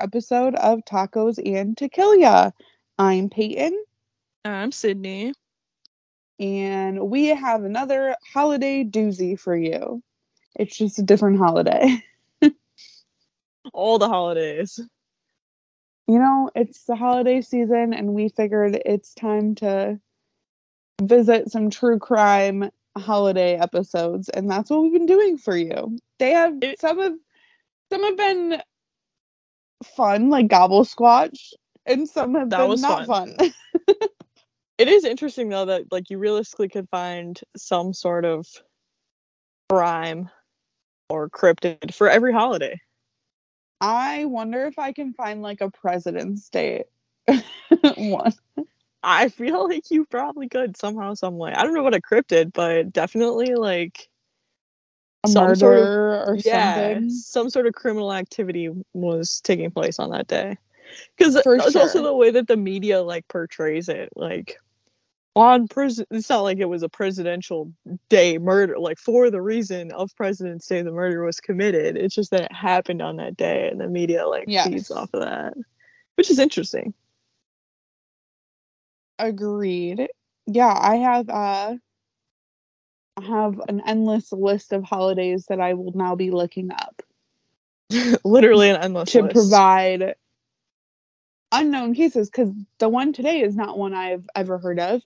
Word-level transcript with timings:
episode 0.00 0.54
of 0.54 0.80
Tacos 0.84 1.38
and 1.44 1.76
Tequila. 1.76 2.52
I'm 2.98 3.28
Peyton, 3.28 3.76
I'm 4.44 4.72
Sydney. 4.72 5.32
and 6.38 7.10
we 7.10 7.26
have 7.28 7.64
another 7.64 8.16
holiday 8.32 8.84
doozy 8.84 9.38
for 9.38 9.56
you. 9.56 10.02
It's 10.56 10.76
just 10.76 10.98
a 10.98 11.02
different 11.02 11.38
holiday. 11.38 12.02
All 13.72 13.98
the 13.98 14.08
holidays. 14.08 14.80
You 16.06 16.18
know, 16.18 16.50
it's 16.54 16.84
the 16.84 16.96
holiday 16.96 17.40
season, 17.40 17.94
and 17.94 18.14
we 18.14 18.30
figured 18.30 18.80
it's 18.84 19.14
time 19.14 19.54
to 19.56 20.00
visit 21.00 21.50
some 21.52 21.70
true 21.70 21.98
crime 21.98 22.70
holiday 22.98 23.54
episodes, 23.56 24.28
and 24.28 24.50
that's 24.50 24.70
what 24.70 24.82
we've 24.82 24.92
been 24.92 25.06
doing 25.06 25.38
for 25.38 25.56
you. 25.56 25.96
They 26.18 26.32
have 26.32 26.56
It- 26.62 26.80
some 26.80 26.98
of 26.98 27.12
some 27.92 28.02
have 28.02 28.16
been 28.16 28.60
fun, 29.82 30.30
like 30.30 30.48
Gobble 30.48 30.84
Squatch, 30.84 31.52
and 31.86 32.08
some 32.08 32.34
have 32.34 32.50
That 32.50 32.58
been 32.58 32.68
was 32.68 32.82
not 32.82 33.06
fun. 33.06 33.36
fun. 33.36 33.52
It 34.80 34.88
is 34.88 35.04
interesting 35.04 35.50
though 35.50 35.66
that 35.66 35.92
like 35.92 36.08
you 36.08 36.16
realistically 36.16 36.70
could 36.70 36.88
find 36.88 37.38
some 37.54 37.92
sort 37.92 38.24
of 38.24 38.46
crime 39.68 40.30
or 41.10 41.28
cryptid 41.28 41.92
for 41.92 42.08
every 42.08 42.32
holiday. 42.32 42.80
I 43.82 44.24
wonder 44.24 44.64
if 44.64 44.78
I 44.78 44.92
can 44.92 45.12
find 45.12 45.42
like 45.42 45.60
a 45.60 45.70
President's 45.70 46.48
Day 46.48 46.84
one. 47.98 48.32
I 49.02 49.28
feel 49.28 49.68
like 49.68 49.90
you 49.90 50.06
probably 50.06 50.48
could 50.48 50.78
somehow, 50.78 51.12
some 51.12 51.36
way. 51.36 51.52
I 51.52 51.62
don't 51.62 51.74
know 51.74 51.82
what 51.82 51.94
a 51.94 52.00
cryptid, 52.00 52.54
but 52.54 52.90
definitely 52.90 53.56
like 53.56 54.08
Some 55.26 55.44
murder 55.44 55.56
sort 55.56 55.78
of- 55.78 56.28
or 56.28 56.36
yeah, 56.44 56.74
something. 56.94 57.10
some 57.10 57.50
sort 57.50 57.66
of 57.66 57.74
criminal 57.74 58.12
activity 58.12 58.70
was 58.94 59.40
taking 59.42 59.70
place 59.70 59.98
on 59.98 60.10
that 60.10 60.26
day. 60.28 60.56
Because 61.16 61.36
it's 61.36 61.76
also 61.76 62.02
the 62.02 62.14
way 62.14 62.30
that 62.30 62.48
the 62.48 62.56
media 62.56 63.02
like 63.02 63.28
portrays 63.28 63.88
it. 63.88 64.08
Like 64.16 64.58
on 65.36 65.68
prison, 65.68 66.06
it's 66.10 66.28
not 66.28 66.40
like 66.40 66.58
it 66.58 66.64
was 66.64 66.82
a 66.82 66.88
presidential 66.88 67.72
day 68.08 68.38
murder. 68.38 68.78
Like 68.78 68.98
for 68.98 69.30
the 69.30 69.40
reason 69.40 69.92
of 69.92 70.10
President's 70.16 70.66
Day, 70.66 70.82
the 70.82 70.90
murder 70.90 71.22
was 71.22 71.38
committed. 71.38 71.96
It's 71.96 72.14
just 72.14 72.32
that 72.32 72.42
it 72.42 72.52
happened 72.52 73.02
on 73.02 73.16
that 73.16 73.36
day, 73.36 73.68
and 73.70 73.80
the 73.80 73.86
media 73.88 74.26
like 74.26 74.46
Yes. 74.48 74.66
feeds 74.68 74.90
off 74.90 75.10
of 75.14 75.20
that, 75.20 75.54
which 76.16 76.30
is 76.30 76.38
interesting. 76.40 76.92
Agreed. 79.18 80.08
Yeah, 80.46 80.74
I 80.76 80.96
have 80.96 81.28
uh 81.28 81.74
have 83.20 83.60
an 83.68 83.82
endless 83.86 84.32
list 84.32 84.72
of 84.72 84.84
holidays 84.84 85.46
that 85.48 85.60
I 85.60 85.74
will 85.74 85.92
now 85.94 86.16
be 86.16 86.30
looking 86.30 86.70
up 86.72 87.02
Literally 88.24 88.70
an 88.70 88.76
endless 88.76 89.14
list 89.14 89.14
to 89.14 89.22
list. 89.22 89.34
provide 89.34 90.14
unknown 91.52 91.94
cases 91.94 92.30
because 92.30 92.50
the 92.78 92.88
one 92.88 93.12
today 93.12 93.40
is 93.40 93.56
not 93.56 93.76
one 93.78 93.94
I've 93.94 94.28
ever 94.34 94.58
heard 94.58 94.78
of. 94.78 95.02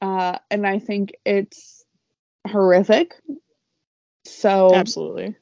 Uh 0.00 0.38
and 0.50 0.66
I 0.66 0.78
think 0.78 1.14
it's 1.24 1.84
horrific. 2.46 3.14
So 4.24 4.70
Absolutely. 4.74 5.36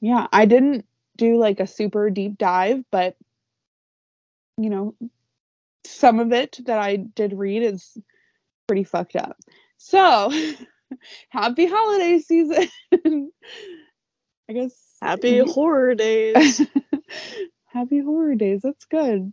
yeah, 0.00 0.26
I 0.32 0.46
didn't 0.46 0.86
do 1.16 1.38
like 1.38 1.60
a 1.60 1.66
super 1.66 2.10
deep 2.10 2.38
dive, 2.38 2.84
but 2.90 3.16
you 4.58 4.70
know, 4.70 4.94
some 5.84 6.18
of 6.20 6.32
it 6.32 6.58
that 6.66 6.78
I 6.78 6.96
did 6.96 7.32
read 7.34 7.62
is 7.62 7.96
pretty 8.66 8.84
fucked 8.84 9.16
up. 9.16 9.36
So, 9.78 10.32
happy 11.28 11.66
holiday 11.66 12.18
season. 12.18 12.68
I 14.48 14.52
guess 14.52 14.72
Happy 15.02 15.38
horror 15.40 15.94
days. 15.94 16.62
happy 17.66 18.00
horror 18.00 18.34
days. 18.34 18.62
That's 18.62 18.84
good. 18.86 19.32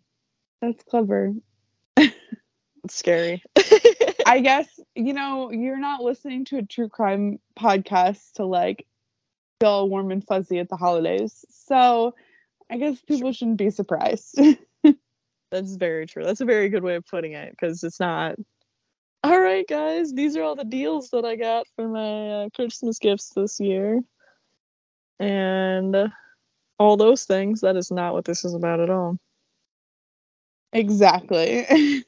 That's 0.61 0.83
clever. 0.83 1.33
it's 1.97 2.15
scary. 2.89 3.43
I 4.25 4.39
guess, 4.41 4.67
you 4.95 5.13
know, 5.13 5.51
you're 5.51 5.79
not 5.79 6.01
listening 6.01 6.45
to 6.45 6.57
a 6.57 6.63
true 6.63 6.89
crime 6.89 7.39
podcast 7.57 8.33
to 8.33 8.45
like 8.45 8.85
feel 9.61 9.87
warm 9.89 10.11
and 10.11 10.25
fuzzy 10.25 10.59
at 10.59 10.69
the 10.69 10.75
holidays. 10.75 11.45
So, 11.49 12.15
I 12.69 12.77
guess 12.77 12.99
people 13.01 13.31
shouldn't 13.31 13.57
be 13.57 13.69
surprised. 13.69 14.39
That's 15.51 15.75
very 15.75 16.07
true. 16.07 16.23
That's 16.23 16.41
a 16.41 16.45
very 16.45 16.69
good 16.69 16.83
way 16.83 16.95
of 16.95 17.05
putting 17.05 17.33
it 17.33 17.51
because 17.51 17.83
it's 17.83 17.99
not. 17.99 18.35
All 19.23 19.39
right, 19.39 19.65
guys, 19.67 20.11
these 20.13 20.35
are 20.35 20.43
all 20.43 20.55
the 20.55 20.65
deals 20.65 21.09
that 21.11 21.23
I 21.23 21.35
got 21.37 21.65
for 21.75 21.87
my 21.87 22.29
uh, 22.45 22.49
Christmas 22.55 22.99
gifts 22.99 23.29
this 23.35 23.59
year. 23.59 24.01
And 25.19 25.95
uh, 25.95 26.07
all 26.79 26.97
those 26.97 27.25
things. 27.25 27.61
That 27.61 27.75
is 27.75 27.91
not 27.91 28.13
what 28.13 28.25
this 28.25 28.43
is 28.45 28.53
about 28.53 28.79
at 28.79 28.89
all. 28.89 29.17
Exactly. 30.73 31.65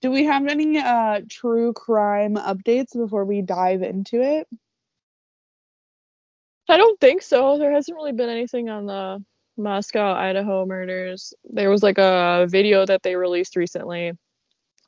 Do 0.00 0.10
we 0.10 0.24
have 0.24 0.46
any 0.48 0.78
uh 0.78 1.20
true 1.30 1.72
crime 1.74 2.34
updates 2.34 2.92
before 2.96 3.24
we 3.24 3.40
dive 3.42 3.82
into 3.82 4.20
it? 4.20 4.48
I 6.68 6.76
don't 6.76 6.98
think 7.00 7.22
so. 7.22 7.58
There 7.58 7.72
hasn't 7.72 7.94
really 7.96 8.12
been 8.12 8.28
anything 8.28 8.68
on 8.68 8.86
the 8.86 9.24
Moscow, 9.56 10.12
Idaho 10.14 10.64
murders. 10.66 11.34
There 11.44 11.70
was 11.70 11.82
like 11.82 11.98
a 11.98 12.46
video 12.48 12.86
that 12.86 13.02
they 13.02 13.14
released 13.14 13.54
recently, 13.56 14.12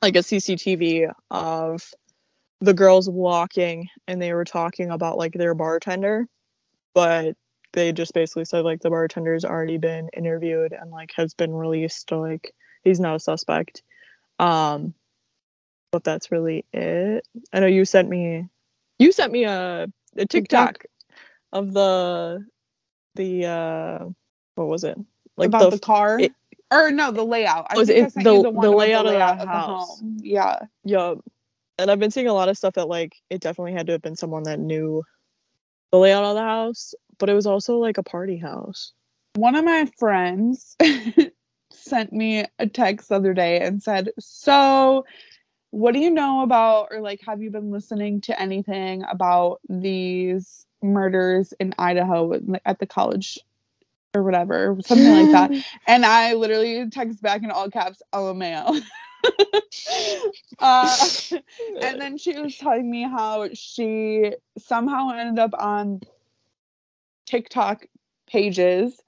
like 0.05 0.17
a 0.17 0.21
CCTV 0.21 1.11
of 1.31 1.83
the 2.61 2.75
girls 2.75 3.09
walking 3.09 3.89
and 4.07 4.21
they 4.21 4.35
were 4.35 4.45
talking 4.45 4.91
about 4.91 5.17
like 5.17 5.33
their 5.33 5.55
bartender, 5.55 6.27
but 6.95 7.37
they 7.73 7.91
just 7.93 8.13
basically 8.13 8.45
said 8.45 8.65
like 8.67 8.83
the 8.83 8.91
bartender's 8.91 9.47
already 9.47 9.79
been 9.79 10.11
interviewed 10.15 10.75
and 10.79 10.91
like 10.91 11.11
has 11.17 11.33
been 11.33 11.55
released, 11.55 12.11
so 12.11 12.21
like 12.21 12.55
he's 12.83 13.01
not 13.01 13.17
a 13.17 13.19
suspect. 13.19 13.83
Um 14.39 14.93
but 15.91 16.05
that's 16.05 16.31
really 16.31 16.67
it. 16.73 17.27
I 17.53 17.61
know 17.61 17.67
you 17.67 17.87
sent 17.87 18.09
me 18.11 18.47
you 18.99 19.11
sent 19.11 19.33
me 19.33 19.45
a, 19.45 19.87
a 20.19 20.27
TikTok. 20.27 20.75
TikTok 20.75 20.85
of 21.53 21.73
the 21.73 22.45
the 23.15 23.47
uh 23.47 24.05
what 24.57 24.69
was 24.69 24.85
it 24.85 24.99
like 25.39 25.49
About 25.49 25.71
the, 25.71 25.77
the, 25.77 25.79
car? 25.79 26.21
it- 26.21 26.35
or 26.75 26.91
no, 26.91 27.11
the 27.13 27.25
layout. 27.25 27.67
I 27.71 27.75
oh, 27.77 27.79
Was 27.81 27.91
I 27.91 27.95
it 27.95 28.15
the- 28.15 28.23
the 28.23 28.43
the 28.53 28.71
layout 28.71 29.05
the 29.07 29.11
layout 29.13 29.35
of 29.35 29.41
the 29.41 29.47
house? 29.47 30.01
home. 30.01 30.17
Yeah. 30.21 30.59
yeah 30.85 31.15
and 31.79 31.91
i've 31.91 31.99
been 31.99 32.11
seeing 32.13 32.29
a 32.29 32.33
lot 32.33 32.49
of 32.49 32.57
stuff 32.57 32.75
that 32.75 32.87
like 32.89 33.15
it 33.31 33.41
definitely 33.41 33.73
had 33.73 33.87
to 33.87 33.93
have 33.93 34.03
been 34.03 34.15
someone 34.17 34.45
that 34.45 34.61
knew 34.61 35.03
the 35.91 35.99
layout 35.99 36.23
of 36.25 36.35
the 36.37 36.41
house 36.43 36.95
but 37.19 37.29
it 37.29 37.35
was 37.35 37.47
also 37.47 37.79
like 37.79 37.99
a 37.99 38.03
party 38.03 38.37
house 38.37 38.93
One 39.35 39.57
of 39.57 39.65
my 39.65 39.89
friends 39.99 40.77
sent 41.73 42.13
me 42.13 42.45
a 42.59 42.67
text 42.69 43.09
the 43.09 43.17
other 43.17 43.35
day 43.35 43.61
and 43.61 43.83
said, 43.83 44.11
So, 44.21 45.05
what 45.71 45.93
do 45.93 45.99
you 46.01 46.11
know 46.11 46.43
about, 46.43 46.89
or 46.93 47.01
like, 47.01 47.21
have 47.27 47.43
you 47.43 47.51
been 47.51 47.71
listening 47.73 48.21
to 48.23 48.41
anything 48.41 49.03
about 49.11 49.61
these 49.69 50.67
murders 50.83 51.53
in 51.59 51.75
Idaho 51.79 52.33
at 52.65 52.79
the 52.79 52.87
college 52.87 53.39
or 54.15 54.23
whatever? 54.23 54.77
Something 54.87 55.13
like 55.13 55.31
that. 55.33 55.53
And 55.87 56.07
I 56.07 56.35
literally 56.35 56.89
text 56.91 57.23
back 57.23 57.43
in 57.43 57.51
all 57.51 57.71
caps, 57.71 58.03
LMAO. 58.13 58.81
uh, 60.59 61.09
and 61.83 62.01
then 62.01 62.19
she 62.19 62.39
was 62.39 62.57
telling 62.57 62.91
me 62.91 63.03
how 63.03 63.49
she 63.53 64.33
somehow 64.59 65.11
ended 65.11 65.39
up 65.39 65.55
on 65.59 66.01
TikTok 67.27 67.87
pages 68.29 69.01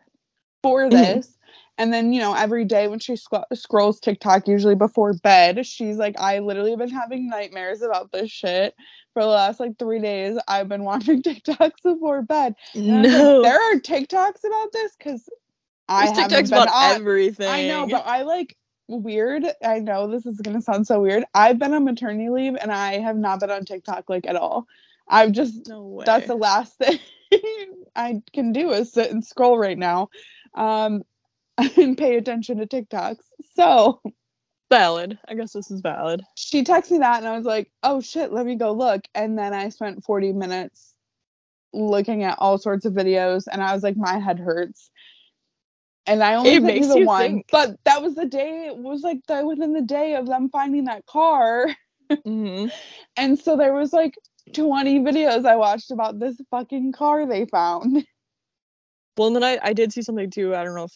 for 0.63 0.91
this. 0.91 1.36
And 1.79 1.93
then, 1.93 2.13
you 2.13 2.21
know, 2.21 2.35
every 2.35 2.65
day 2.65 2.89
when 2.89 2.99
she 2.99 3.17
sc- 3.17 3.35
scrolls 3.53 4.01
TikTok, 4.01 4.49
usually 4.49 4.75
before 4.75 5.13
bed, 5.13 5.67
she's 5.67 5.97
like, 5.97 6.19
I 6.19 6.39
literally 6.39 6.71
have 6.71 6.79
been 6.79 6.89
having 6.89 7.29
nightmares 7.29 7.83
about 7.83 8.13
this 8.13 8.31
shit 8.31 8.75
for 9.13 9.23
the 9.23 9.29
last 9.29 9.61
like 9.61 9.79
three 9.79 10.01
days. 10.01 10.39
I've 10.49 10.69
been 10.69 10.85
watching 10.85 11.23
TikToks 11.23 11.83
before 11.83 12.23
bed. 12.23 12.55
And 12.75 12.93
I 12.93 13.03
like, 13.03 13.11
no 13.13 13.43
there 13.43 13.61
are 13.61 13.75
TikToks 13.75 14.45
about 14.45 14.73
this 14.73 14.97
because 14.97 15.29
I 15.89 16.07
haven't 16.07 16.45
TikToks 16.45 16.49
about 16.49 16.69
on- 16.69 16.95
everything 16.97 17.49
I 17.49 17.69
know, 17.69 17.87
but 17.87 18.07
I 18.07 18.23
like 18.23 18.57
weird. 18.89 19.45
I 19.65 19.81
know 19.81 20.09
this 20.09 20.27
is 20.27 20.41
gonna 20.41 20.63
sound 20.63 20.87
so 20.87 21.01
weird. 21.01 21.25
I've 21.35 21.59
been 21.59 21.75
on 21.75 21.85
maternity 21.85 22.31
leave 22.31 22.57
and 22.61 22.73
I 22.73 22.99
have 23.01 23.17
not 23.17 23.41
been 23.41 23.51
on 23.51 23.65
TikTok 23.65 24.09
like 24.09 24.27
at 24.27 24.37
all. 24.37 24.67
I've 25.09 25.33
just 25.33 25.69
no 25.69 25.83
way 25.83 26.05
that's 26.07 26.27
the 26.27 26.37
last 26.37 26.79
thing 26.79 26.99
I 27.95 28.23
can 28.33 28.53
do 28.53 28.71
is 28.71 28.93
sit 28.93 29.11
and 29.11 29.25
scroll 29.25 29.59
right 29.59 29.79
now, 29.79 30.09
um, 30.55 31.03
and 31.77 31.97
pay 31.99 32.17
attention 32.17 32.59
to 32.59 32.67
TikToks. 32.67 33.19
So 33.55 34.01
valid 34.71 35.17
i 35.29 35.35
guess 35.35 35.53
this 35.53 35.71
is 35.71 35.81
valid 35.81 36.21
she 36.35 36.65
texted 36.65 36.91
me 36.93 36.99
that 36.99 37.19
and 37.19 37.29
I 37.29 37.37
was 37.37 37.47
like, 37.47 37.71
oh 37.85 38.01
shit, 38.01 38.33
let 38.33 38.45
me 38.45 38.57
go 38.57 38.73
look. 38.73 39.03
And 39.15 39.39
then 39.39 39.55
I 39.55 39.69
spent 39.69 40.05
40 40.05 40.33
minutes 40.33 40.95
looking 41.73 42.25
at 42.25 42.39
all 42.39 42.59
sorts 42.59 42.85
of 42.85 42.93
videos 42.95 43.45
and 43.51 43.63
I 43.63 43.75
was 43.75 43.83
like, 43.83 43.97
my 43.97 44.19
head 44.19 44.39
hurts. 44.39 44.91
And 46.07 46.23
I 46.23 46.35
only 46.35 46.53
It 46.53 46.63
makes 46.63 46.89
the 46.89 46.99
you 46.99 47.07
one, 47.07 47.33
think. 47.35 47.47
but 47.53 47.77
that 47.85 48.03
was 48.03 48.15
the 48.15 48.27
day. 48.27 48.67
It 48.67 48.77
was 48.77 49.03
like 49.03 49.19
the, 49.29 49.45
within 49.47 49.73
the 49.73 49.83
day 49.83 50.15
of 50.17 50.27
them 50.27 50.49
finding 50.51 50.85
that 50.87 51.07
car. 51.07 51.69
Mhm. 52.11 52.71
And 53.17 53.39
so 53.39 53.57
there 53.57 53.73
was 53.75 53.93
like 53.93 54.15
20 54.53 55.01
videos 55.01 55.47
I 55.47 55.57
watched 55.57 55.91
about 55.91 56.19
this 56.19 56.37
fucking 56.51 56.93
car 56.93 57.27
they 57.27 57.47
found. 57.47 58.07
Well, 59.17 59.29
and 59.29 59.37
then 59.37 59.45
I, 59.45 59.59
I 59.63 59.73
did 59.73 59.93
see 59.93 60.03
something 60.03 60.31
too. 60.31 60.55
I 60.55 60.63
don't 60.65 60.75
know 60.75 60.85
if 60.85 60.93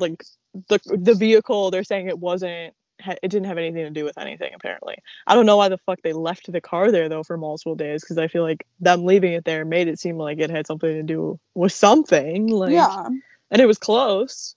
like 0.00 0.24
the 0.68 0.80
the 0.86 1.14
vehicle 1.14 1.70
they're 1.70 1.84
saying 1.84 2.08
it 2.08 2.18
wasn't 2.18 2.74
ha- 3.00 3.16
it 3.22 3.28
didn't 3.28 3.46
have 3.46 3.58
anything 3.58 3.84
to 3.84 3.90
do 3.90 4.04
with 4.04 4.18
anything 4.18 4.52
apparently. 4.54 4.96
I 5.26 5.34
don't 5.34 5.46
know 5.46 5.56
why 5.56 5.68
the 5.68 5.78
fuck 5.78 6.00
they 6.02 6.12
left 6.12 6.50
the 6.50 6.60
car 6.60 6.90
there 6.90 7.08
though 7.08 7.22
for 7.22 7.36
multiple 7.36 7.74
days 7.74 8.02
because 8.02 8.18
I 8.18 8.28
feel 8.28 8.42
like 8.42 8.66
them 8.80 9.04
leaving 9.04 9.32
it 9.32 9.44
there 9.44 9.64
made 9.64 9.88
it 9.88 9.98
seem 9.98 10.16
like 10.16 10.38
it 10.38 10.50
had 10.50 10.66
something 10.66 10.92
to 10.92 11.02
do 11.02 11.38
with 11.54 11.72
something 11.72 12.48
like 12.48 12.72
yeah. 12.72 13.06
and 13.50 13.60
it 13.60 13.66
was 13.66 13.78
close. 13.78 14.54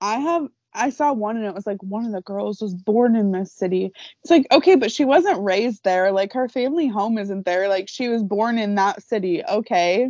I 0.00 0.18
have 0.18 0.48
I 0.72 0.90
saw 0.90 1.12
one 1.12 1.36
and 1.36 1.46
it 1.46 1.54
was 1.54 1.66
like 1.66 1.82
one 1.82 2.06
of 2.06 2.12
the 2.12 2.22
girls 2.22 2.60
was 2.60 2.74
born 2.74 3.16
in 3.16 3.32
this 3.32 3.52
city. 3.52 3.92
It's 4.22 4.30
like, 4.30 4.46
okay, 4.52 4.76
but 4.76 4.92
she 4.92 5.04
wasn't 5.04 5.42
raised 5.42 5.82
there. 5.84 6.12
Like 6.12 6.32
her 6.34 6.48
family 6.48 6.86
home 6.86 7.18
isn't 7.18 7.44
there. 7.44 7.68
Like 7.68 7.88
she 7.88 8.08
was 8.08 8.22
born 8.22 8.56
in 8.58 8.76
that 8.76 9.02
city. 9.02 9.42
Okay. 9.44 10.08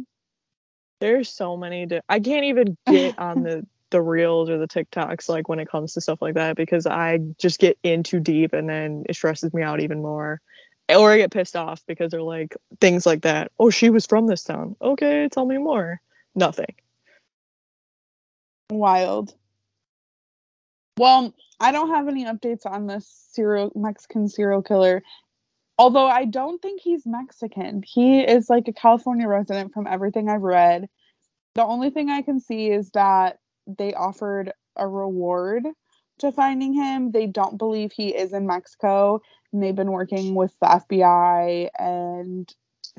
There's 1.00 1.30
so 1.30 1.56
many 1.56 1.86
di- 1.86 2.02
I 2.08 2.20
can't 2.20 2.44
even 2.44 2.76
get 2.86 3.18
on 3.18 3.42
the 3.42 3.66
the 3.90 4.00
reels 4.00 4.48
or 4.50 4.58
the 4.58 4.68
TikToks 4.68 5.28
like 5.28 5.48
when 5.48 5.58
it 5.58 5.68
comes 5.68 5.94
to 5.94 6.00
stuff 6.00 6.22
like 6.22 6.34
that 6.34 6.56
because 6.56 6.86
I 6.86 7.18
just 7.38 7.58
get 7.58 7.78
in 7.82 8.02
too 8.02 8.20
deep 8.20 8.52
and 8.52 8.68
then 8.68 9.04
it 9.08 9.16
stresses 9.16 9.52
me 9.52 9.62
out 9.62 9.80
even 9.80 10.02
more. 10.02 10.40
Or 10.88 11.12
I 11.12 11.18
get 11.18 11.30
pissed 11.30 11.56
off 11.56 11.82
because 11.86 12.10
they're 12.10 12.22
like 12.22 12.56
things 12.80 13.06
like 13.06 13.22
that. 13.22 13.52
Oh, 13.58 13.70
she 13.70 13.90
was 13.90 14.06
from 14.06 14.26
this 14.26 14.42
town. 14.42 14.76
Okay, 14.82 15.28
tell 15.30 15.46
me 15.46 15.58
more. 15.58 16.00
Nothing. 16.34 16.74
Wild. 18.70 19.34
Well, 20.96 21.34
I 21.60 21.72
don't 21.72 21.90
have 21.90 22.08
any 22.08 22.24
updates 22.24 22.66
on 22.66 22.86
this 22.86 23.06
serial 23.32 23.72
Mexican 23.74 24.28
serial 24.28 24.62
killer. 24.62 25.02
Although 25.78 26.06
I 26.06 26.24
don't 26.26 26.60
think 26.60 26.80
he's 26.80 27.06
Mexican. 27.06 27.82
He 27.82 28.20
is 28.20 28.50
like 28.50 28.68
a 28.68 28.72
California 28.72 29.26
resident 29.26 29.72
from 29.72 29.86
everything 29.86 30.28
I've 30.28 30.42
read. 30.42 30.88
The 31.54 31.64
only 31.64 31.90
thing 31.90 32.10
I 32.10 32.22
can 32.22 32.38
see 32.38 32.68
is 32.70 32.90
that 32.90 33.38
they 33.66 33.94
offered 33.94 34.52
a 34.76 34.86
reward 34.86 35.66
to 36.18 36.32
finding 36.32 36.72
him. 36.72 37.12
They 37.12 37.26
don't 37.26 37.58
believe 37.58 37.92
he 37.92 38.08
is 38.08 38.32
in 38.32 38.46
Mexico, 38.46 39.20
and 39.52 39.62
they've 39.62 39.74
been 39.74 39.92
working 39.92 40.34
with 40.34 40.54
the 40.60 40.66
FBI 40.66 41.68
and 41.78 42.48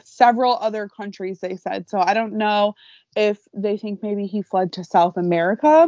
several 0.04 0.58
other 0.60 0.88
countries, 0.88 1.40
they 1.40 1.56
said. 1.56 1.90
So 1.90 2.00
I 2.00 2.14
don't 2.14 2.34
know 2.34 2.74
if 3.16 3.40
they 3.54 3.78
think 3.78 4.02
maybe 4.02 4.26
he 4.26 4.42
fled 4.42 4.74
to 4.74 4.84
South 4.84 5.18
America. 5.18 5.88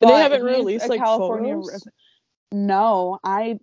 But 0.00 0.08
they 0.08 0.14
haven't 0.14 0.42
released 0.42 0.88
like 0.88 1.00
California 1.00 1.54
photos. 1.54 1.88
No, 2.52 3.18
I 3.24 3.58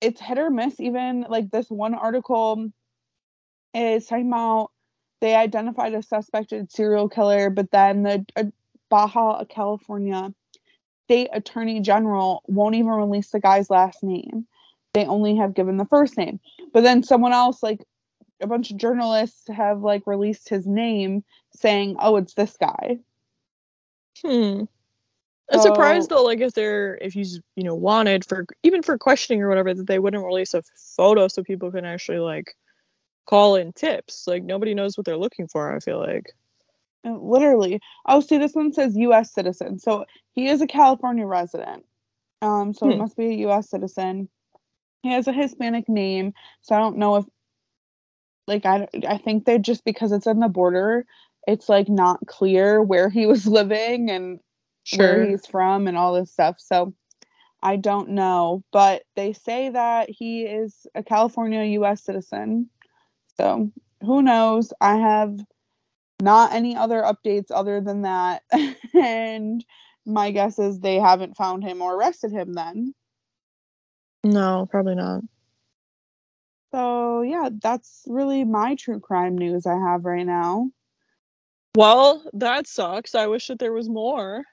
it's 0.00 0.20
hit 0.20 0.38
or 0.38 0.50
miss 0.50 0.78
even 0.80 1.26
like 1.28 1.50
this 1.50 1.68
one 1.70 1.94
article 1.94 2.70
is 3.72 4.06
talking 4.06 4.28
about 4.28 4.70
they 5.20 5.34
identified 5.34 5.94
a 5.94 6.02
suspected 6.02 6.70
serial 6.70 7.08
killer, 7.08 7.48
but 7.50 7.70
then 7.70 8.02
the 8.02 8.26
uh, 8.36 8.44
Baja 8.90 9.44
California 9.44 10.32
state 11.04 11.28
attorney 11.32 11.80
general 11.80 12.42
won't 12.46 12.74
even 12.74 12.90
release 12.90 13.30
the 13.30 13.40
guy's 13.40 13.70
last 13.70 14.02
name. 14.02 14.46
They 14.94 15.06
only 15.06 15.36
have 15.36 15.54
given 15.54 15.76
the 15.76 15.84
first 15.84 16.16
name. 16.16 16.40
But 16.72 16.82
then 16.82 17.02
someone 17.02 17.32
else, 17.32 17.62
like 17.62 17.84
a 18.40 18.46
bunch 18.46 18.70
of 18.70 18.76
journalists, 18.76 19.48
have 19.48 19.80
like 19.80 20.02
released 20.06 20.48
his 20.48 20.66
name 20.66 21.24
saying, 21.54 21.96
"Oh, 21.98 22.16
it's 22.16 22.34
this 22.34 22.56
guy." 22.56 22.98
Hmm. 24.22 24.64
I'm 25.52 25.60
surprised 25.60 26.08
though, 26.08 26.24
like 26.24 26.40
if 26.40 26.54
they're 26.54 26.96
if 27.02 27.12
he's 27.12 27.40
you 27.54 27.64
know 27.64 27.74
wanted 27.74 28.24
for 28.24 28.46
even 28.62 28.82
for 28.82 28.96
questioning 28.96 29.42
or 29.42 29.48
whatever, 29.48 29.74
that 29.74 29.86
they 29.86 29.98
wouldn't 29.98 30.24
release 30.24 30.54
a 30.54 30.62
photo 30.96 31.28
so 31.28 31.42
people 31.42 31.70
can 31.70 31.84
actually 31.84 32.18
like 32.18 32.54
call 33.26 33.56
in 33.56 33.72
tips. 33.72 34.26
Like 34.26 34.42
nobody 34.42 34.74
knows 34.74 34.96
what 34.96 35.04
they're 35.04 35.16
looking 35.16 35.48
for. 35.48 35.74
I 35.74 35.80
feel 35.80 35.98
like. 35.98 36.32
Literally. 37.04 37.80
Oh, 38.06 38.20
see, 38.20 38.38
this 38.38 38.54
one 38.54 38.72
says 38.72 38.96
U.S. 38.96 39.32
citizen. 39.34 39.78
So 39.78 40.06
he 40.32 40.48
is 40.48 40.62
a 40.62 40.66
California 40.66 41.26
resident. 41.26 41.84
Um, 42.42 42.74
so 42.74 42.90
it 42.90 42.92
Hmm. 42.92 42.98
must 42.98 43.16
be 43.16 43.26
a 43.26 43.34
U.S. 43.48 43.70
citizen. 43.70 44.28
He 45.02 45.12
has 45.12 45.28
a 45.28 45.32
Hispanic 45.32 45.88
name, 45.88 46.32
so 46.62 46.74
I 46.74 46.78
don't 46.80 46.98
know 46.98 47.16
if, 47.16 47.24
like, 48.46 48.66
I 48.66 48.88
I 49.08 49.18
think 49.18 49.44
they 49.44 49.58
just 49.58 49.84
because 49.84 50.12
it's 50.12 50.26
on 50.26 50.40
the 50.40 50.48
border, 50.48 51.06
it's 51.46 51.68
like 51.68 51.88
not 51.88 52.20
clear 52.26 52.82
where 52.82 53.10
he 53.10 53.26
was 53.26 53.46
living 53.48 54.10
and 54.10 54.40
where 54.90 55.18
he's 55.18 55.46
from 55.46 55.86
and 55.88 55.96
all 55.96 56.14
this 56.14 56.32
stuff. 56.32 56.56
So 56.58 56.94
I 57.62 57.76
don't 57.76 58.10
know, 58.10 58.64
but 58.72 59.02
they 59.16 59.32
say 59.32 59.70
that 59.70 60.10
he 60.10 60.44
is 60.44 60.86
a 60.94 61.02
California 61.02 61.64
U.S. 61.80 62.04
citizen. 62.04 62.70
So 63.36 63.70
who 64.02 64.22
knows? 64.22 64.72
I 64.80 64.96
have 64.96 65.38
not 66.22 66.52
any 66.52 66.76
other 66.76 67.02
updates 67.02 67.50
other 67.50 67.80
than 67.80 68.02
that, 68.02 68.42
and 68.94 69.64
my 70.06 70.30
guess 70.30 70.58
is 70.58 70.80
they 70.80 70.98
haven't 70.98 71.36
found 71.36 71.64
him 71.64 71.82
or 71.82 71.94
arrested 71.94 72.32
him 72.32 72.52
then. 72.52 72.94
No, 74.22 74.66
probably 74.70 74.94
not. 74.94 75.22
So 76.72 77.22
yeah, 77.22 77.50
that's 77.62 78.02
really 78.06 78.44
my 78.44 78.74
true 78.74 79.00
crime 79.00 79.38
news 79.38 79.66
I 79.66 79.78
have 79.78 80.04
right 80.04 80.26
now. 80.26 80.70
Well, 81.76 82.24
that 82.34 82.66
sucks. 82.66 83.14
I 83.14 83.26
wish 83.26 83.48
that 83.48 83.58
there 83.58 83.72
was 83.72 83.88
more. 83.88 84.44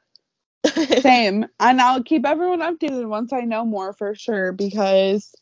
Same. 0.99 1.45
And 1.59 1.81
I'll 1.81 2.03
keep 2.03 2.25
everyone 2.25 2.59
updated 2.59 3.07
once 3.07 3.33
I 3.33 3.41
know 3.41 3.65
more 3.65 3.93
for 3.93 4.15
sure 4.15 4.51
because 4.51 5.33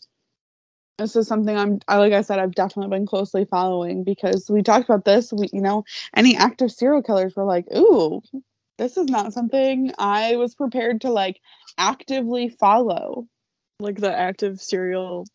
this 1.00 1.16
is 1.16 1.28
something 1.28 1.58
I'm 1.58 1.80
I 1.88 1.98
like 1.98 2.14
I 2.14 2.22
said 2.22 2.38
I've 2.40 2.54
definitely 2.54 2.96
been 2.96 3.08
closely 3.08 3.46
following 3.46 4.04
because 4.04 4.50
we 4.50 4.62
talked 4.62 4.88
about 4.88 5.06
this 5.06 5.34
we 5.34 5.48
you 5.52 5.62
know 5.62 5.86
any 6.16 6.36
active 6.36 6.72
serial 6.72 7.02
killers 7.02 7.36
were 7.36 7.46
like 7.46 7.66
ooh 7.76 8.22
this 8.78 8.98
is 8.98 9.08
not 9.08 9.34
something 9.34 9.92
I 9.98 10.36
was 10.36 10.56
prepared 10.56 11.02
to 11.02 11.12
like 11.12 11.40
actively 11.78 12.50
follow. 12.50 13.28
like 13.80 13.98
the 13.98 14.16
active 14.16 14.62
serial 14.62 15.26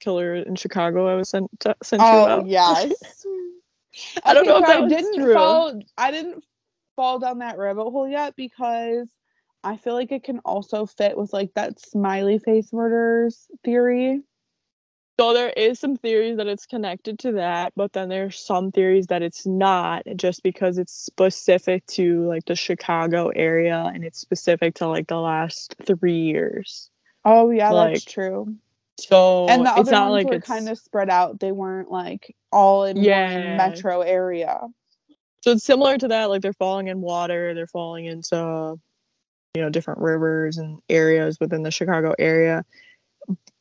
killer 0.00 0.36
in 0.36 0.54
Chicago 0.54 1.06
I 1.06 1.16
was 1.16 1.28
sent 1.30 1.48
to, 1.60 1.74
sent 1.82 2.02
you 2.02 2.08
Oh 2.08 2.24
about. 2.24 2.46
yes. 2.46 2.86
I 4.24 4.34
don't 4.34 4.46
know 4.46 4.58
if 4.58 4.66
that 4.66 4.82
was 4.82 4.92
didn't 4.92 5.14
true. 5.24 5.34
fall 5.34 5.82
I 5.96 6.10
didn't 6.10 6.44
fall 6.96 7.18
down 7.18 7.38
that 7.38 7.58
rabbit 7.58 7.90
hole 7.90 8.08
yet 8.08 8.36
because 8.36 9.08
I 9.64 9.76
feel 9.76 9.94
like 9.94 10.12
it 10.12 10.22
can 10.24 10.38
also 10.40 10.86
fit 10.86 11.16
with 11.16 11.32
like 11.32 11.52
that 11.54 11.80
smiley 11.80 12.38
face 12.38 12.72
murders 12.72 13.48
theory. 13.64 14.22
So 15.18 15.34
there 15.34 15.50
is 15.50 15.80
some 15.80 15.96
theories 15.96 16.38
that 16.38 16.48
it's 16.48 16.66
connected 16.66 17.20
to 17.20 17.32
that, 17.34 17.72
but 17.76 17.92
then 17.92 18.08
there's 18.08 18.38
some 18.38 18.72
theories 18.72 19.08
that 19.08 19.22
it's 19.22 19.46
not, 19.46 20.04
just 20.16 20.42
because 20.42 20.78
it's 20.78 20.92
specific 20.92 21.86
to 21.88 22.26
like 22.28 22.46
the 22.46 22.56
Chicago 22.56 23.28
area 23.28 23.90
and 23.94 24.04
it's 24.04 24.20
specific 24.20 24.76
to 24.76 24.88
like 24.88 25.08
the 25.08 25.18
last 25.20 25.76
three 25.86 26.22
years. 26.22 26.90
Oh 27.24 27.50
yeah, 27.50 27.72
Like, 27.72 27.74
that's 27.74 28.04
true. 28.04 28.56
So 29.00 29.48
and 29.48 29.66
the 29.66 29.70
it's 29.76 29.90
other 29.90 29.92
not 29.92 30.10
ones 30.10 30.12
like 30.12 30.24
were 30.24 30.38
it's 30.38 30.40
kind 30.40 30.68
of 30.68 30.78
spread 30.78 31.10
out. 31.10 31.40
They 31.40 31.52
weren't 31.52 31.90
like 31.90 32.34
all 32.52 32.84
in 32.84 33.04
Yeah. 33.04 33.06
one 33.06 33.56
metro 33.56 34.02
area. 34.02 34.60
so 35.42 35.52
it's 35.52 35.64
similar 35.64 35.98
to 35.98 36.08
that. 36.08 36.30
Like 36.30 36.42
they're 36.42 36.52
falling 36.54 36.88
in 36.88 37.00
water, 37.00 37.54
they're 37.54 37.66
falling 37.68 38.06
into 38.06 38.76
you 39.54 39.62
know 39.62 39.70
different 39.70 40.00
rivers 40.00 40.58
and 40.58 40.80
areas 40.88 41.38
within 41.40 41.62
the 41.62 41.70
Chicago 41.72 42.14
area. 42.18 42.64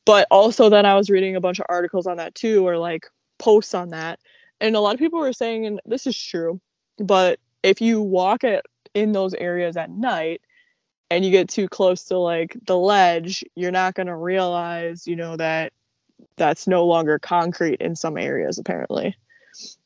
But 0.08 0.28
also 0.32 0.70
then 0.70 0.88
I 0.88 0.96
was 0.96 1.12
reading 1.12 1.38
a 1.38 1.42
bunch 1.42 1.60
of 1.60 1.68
articles 1.70 2.08
on 2.08 2.18
that 2.18 2.36
too, 2.36 2.68
or 2.68 2.80
like 2.80 3.08
posts 3.40 3.76
on 3.76 3.92
that, 3.92 4.20
and 4.62 4.76
a 4.76 4.82
lot 4.82 4.96
of 4.96 5.00
people 5.00 5.20
were 5.20 5.34
saying, 5.34 5.68
and 5.68 5.82
this 5.86 6.08
is 6.08 6.18
true, 6.22 6.62
but 7.00 7.40
if 7.64 7.82
you 7.82 8.02
walk 8.02 8.46
at 8.46 8.66
in 8.96 9.14
those 9.14 9.36
areas 9.36 9.78
at 9.78 9.92
night 9.92 10.42
and 11.12 11.26
you 11.26 11.32
get 11.32 11.50
too 11.50 11.68
close 11.70 12.06
to 12.06 12.18
like 12.20 12.58
the 12.68 12.78
ledge, 12.78 13.44
you're 13.56 13.72
not 13.72 13.96
gonna 13.96 14.18
realize, 14.18 15.08
you 15.08 15.18
know, 15.18 15.38
that 15.38 15.74
that's 16.38 16.68
no 16.68 16.86
longer 16.88 17.20
concrete 17.20 17.82
in 17.82 17.96
some 17.96 18.18
areas 18.18 18.60
apparently. 18.60 19.16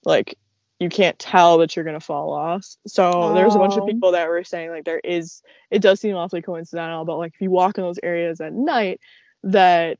Like 0.06 0.38
you 0.80 0.90
can't 0.90 1.20
tell 1.20 1.60
that 1.60 1.76
you're 1.76 1.86
gonna 1.86 2.00
fall 2.00 2.34
off. 2.34 2.66
So 2.88 3.34
there's 3.34 3.56
a 3.56 3.60
bunch 3.60 3.78
of 3.78 3.84
Oh. 3.84 3.86
people 3.86 4.12
that 4.14 4.30
were 4.30 4.44
saying 4.44 4.72
like 4.72 4.86
there 4.86 5.02
is 5.04 5.44
it 5.72 5.82
does 5.82 6.00
seem 6.02 6.16
awfully 6.16 6.42
coincidental, 6.44 7.06
but 7.06 7.18
like 7.18 7.34
if 7.36 7.42
you 7.42 7.52
walk 7.52 7.78
in 7.78 7.84
those 7.84 8.00
areas 8.04 8.42
at 8.42 8.54
night 8.54 9.00
that 9.44 9.98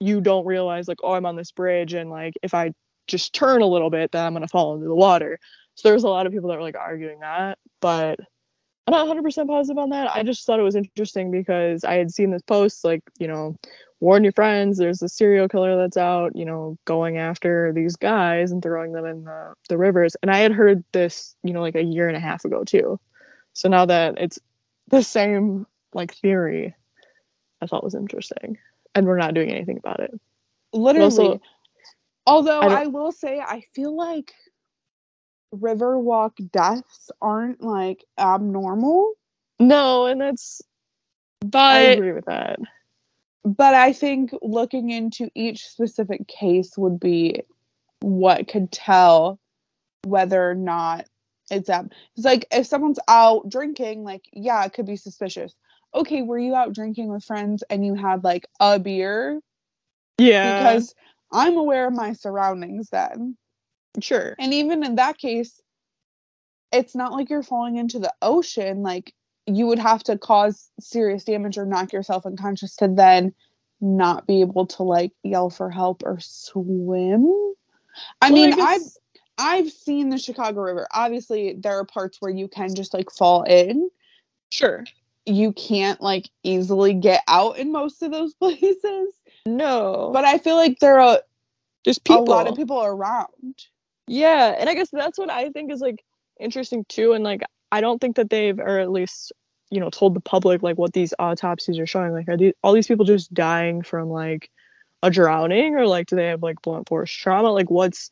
you 0.00 0.20
don't 0.20 0.46
realize 0.46 0.88
like, 0.88 0.98
oh 1.02 1.12
I'm 1.12 1.26
on 1.26 1.36
this 1.36 1.52
bridge 1.52 1.94
and 1.94 2.10
like 2.10 2.34
if 2.42 2.54
I 2.54 2.72
just 3.06 3.34
turn 3.34 3.62
a 3.62 3.66
little 3.66 3.90
bit 3.90 4.12
then 4.12 4.26
I'm 4.26 4.32
gonna 4.32 4.48
fall 4.48 4.74
into 4.74 4.88
the 4.88 4.94
water. 4.94 5.38
So 5.74 5.88
there's 5.88 6.04
a 6.04 6.08
lot 6.08 6.26
of 6.26 6.32
people 6.32 6.48
that 6.50 6.56
were 6.56 6.62
like 6.62 6.76
arguing 6.76 7.20
that, 7.20 7.58
but 7.80 8.18
I'm 8.86 8.92
not 8.92 9.08
100% 9.08 9.48
positive 9.48 9.78
on 9.78 9.90
that. 9.90 10.14
I 10.14 10.22
just 10.22 10.46
thought 10.46 10.60
it 10.60 10.64
was 10.64 10.76
interesting 10.76 11.30
because 11.30 11.82
I 11.82 11.94
had 11.94 12.12
seen 12.12 12.30
this 12.30 12.42
post 12.42 12.84
like, 12.84 13.02
you 13.18 13.26
know, 13.26 13.56
warn 14.00 14.22
your 14.22 14.32
friends, 14.32 14.78
there's 14.78 15.02
a 15.02 15.08
serial 15.08 15.48
killer 15.48 15.76
that's 15.76 15.96
out, 15.96 16.36
you 16.36 16.44
know, 16.44 16.78
going 16.84 17.18
after 17.18 17.72
these 17.72 17.96
guys 17.96 18.52
and 18.52 18.62
throwing 18.62 18.92
them 18.92 19.04
in 19.04 19.24
the, 19.24 19.54
the 19.68 19.78
rivers. 19.78 20.16
And 20.22 20.30
I 20.30 20.38
had 20.38 20.52
heard 20.52 20.84
this, 20.92 21.34
you 21.42 21.52
know, 21.52 21.62
like 21.62 21.74
a 21.74 21.82
year 21.82 22.06
and 22.06 22.16
a 22.16 22.20
half 22.20 22.44
ago 22.44 22.62
too. 22.62 23.00
So 23.54 23.68
now 23.68 23.86
that 23.86 24.18
it's 24.18 24.38
the 24.88 25.02
same 25.02 25.66
like 25.92 26.14
theory, 26.14 26.74
I 27.62 27.66
thought 27.66 27.84
was 27.84 27.94
interesting. 27.94 28.58
and 28.94 29.06
we're 29.06 29.18
not 29.18 29.34
doing 29.34 29.50
anything 29.50 29.76
about 29.76 30.00
it. 30.00 30.18
Literally. 30.72 31.04
also- 31.04 31.40
Although 32.28 32.60
I 32.60 32.82
I, 32.82 32.86
will 32.86 33.12
say, 33.12 33.38
I 33.38 33.60
feel 33.74 33.94
like 33.94 34.32
Riverwalk 35.54 36.32
deaths 36.50 37.10
aren't 37.22 37.62
like 37.62 38.04
abnormal, 38.18 39.12
No, 39.60 40.06
and 40.06 40.20
that's 40.20 40.60
I 41.54 41.80
agree 41.80 42.12
with 42.12 42.24
that. 42.26 42.58
but 43.44 43.74
I 43.74 43.92
think 43.92 44.32
looking 44.42 44.90
into 44.90 45.30
each 45.34 45.68
specific 45.68 46.26
case 46.26 46.76
would 46.76 46.98
be 46.98 47.42
what 48.00 48.48
could 48.48 48.72
tell 48.72 49.38
whether 50.04 50.50
or 50.50 50.54
not 50.54 51.06
it's 51.50 51.68
ab. 51.70 51.92
It's 52.16 52.24
like 52.24 52.46
if 52.50 52.66
someone's 52.66 52.98
out 53.06 53.48
drinking, 53.48 54.02
like 54.02 54.24
yeah, 54.32 54.64
it 54.64 54.72
could 54.72 54.86
be 54.86 54.96
suspicious. 54.96 55.54
Okay, 55.94 56.22
were 56.22 56.38
you 56.38 56.54
out 56.54 56.74
drinking 56.74 57.08
with 57.08 57.24
friends 57.24 57.62
and 57.70 57.84
you 57.84 57.94
had 57.94 58.22
like 58.24 58.46
a 58.60 58.78
beer? 58.78 59.40
Yeah. 60.18 60.58
Because 60.58 60.94
I'm 61.32 61.56
aware 61.56 61.88
of 61.88 61.94
my 61.94 62.12
surroundings 62.12 62.90
then. 62.90 63.36
sure. 64.00 64.34
And 64.38 64.52
even 64.54 64.84
in 64.84 64.96
that 64.96 65.18
case, 65.18 65.60
it's 66.72 66.94
not 66.94 67.12
like 67.12 67.30
you're 67.30 67.42
falling 67.42 67.76
into 67.76 67.98
the 67.98 68.12
ocean. 68.20 68.82
Like 68.82 69.14
you 69.46 69.66
would 69.68 69.78
have 69.78 70.02
to 70.04 70.18
cause 70.18 70.70
serious 70.80 71.24
damage 71.24 71.56
or 71.56 71.64
knock 71.64 71.92
yourself 71.92 72.26
unconscious 72.26 72.76
to 72.76 72.88
then 72.88 73.32
not 73.80 74.26
be 74.26 74.40
able 74.40 74.66
to 74.66 74.82
like 74.82 75.12
yell 75.22 75.48
for 75.50 75.70
help 75.70 76.02
or 76.04 76.18
swim. 76.20 77.26
I 78.20 78.30
Well, 78.30 78.34
mean, 78.42 78.50
guess- 78.56 78.98
I've 79.38 79.66
I've 79.66 79.70
seen 79.70 80.08
the 80.08 80.18
Chicago 80.18 80.62
River. 80.62 80.86
Obviously, 80.92 81.54
there 81.54 81.78
are 81.78 81.84
parts 81.84 82.18
where 82.20 82.30
you 82.30 82.48
can 82.48 82.74
just 82.74 82.92
like 82.94 83.10
fall 83.10 83.42
in. 83.44 83.90
sure. 84.50 84.84
You 85.26 85.52
can't 85.52 86.00
like 86.00 86.30
easily 86.42 86.94
get 86.94 87.22
out 87.28 87.58
in 87.58 87.72
most 87.72 88.02
of 88.02 88.12
those 88.12 88.34
places. 88.40 89.12
No. 89.44 90.10
But 90.12 90.24
I 90.24 90.38
feel 90.38 90.56
like 90.56 90.78
there 90.80 91.00
are 91.00 91.20
there's 91.84 91.98
people. 91.98 92.24
a 92.24 92.30
lot 92.30 92.48
of 92.48 92.56
people 92.56 92.82
around. 92.82 93.54
Yeah, 94.08 94.54
and 94.58 94.68
I 94.68 94.74
guess 94.74 94.90
that's 94.92 95.18
what 95.18 95.30
I 95.30 95.50
think 95.50 95.72
is 95.72 95.80
like 95.80 96.04
interesting 96.38 96.84
too. 96.88 97.12
And 97.12 97.24
like 97.24 97.42
I 97.72 97.80
don't 97.80 98.00
think 98.00 98.16
that 98.16 98.30
they've 98.30 98.58
or 98.58 98.78
at 98.78 98.90
least, 98.90 99.32
you 99.70 99.80
know, 99.80 99.90
told 99.90 100.14
the 100.14 100.20
public 100.20 100.62
like 100.62 100.78
what 100.78 100.92
these 100.92 101.14
autopsies 101.18 101.78
are 101.78 101.86
showing. 101.86 102.12
Like 102.12 102.28
are 102.28 102.36
these 102.36 102.54
all 102.62 102.72
these 102.72 102.86
people 102.86 103.04
just 103.04 103.32
dying 103.32 103.82
from 103.82 104.10
like 104.10 104.50
a 105.02 105.10
drowning 105.10 105.76
or 105.76 105.86
like 105.86 106.06
do 106.08 106.16
they 106.16 106.26
have 106.26 106.42
like 106.42 106.60
blunt 106.62 106.88
force 106.88 107.10
trauma? 107.10 107.52
Like 107.52 107.70
what's 107.70 108.10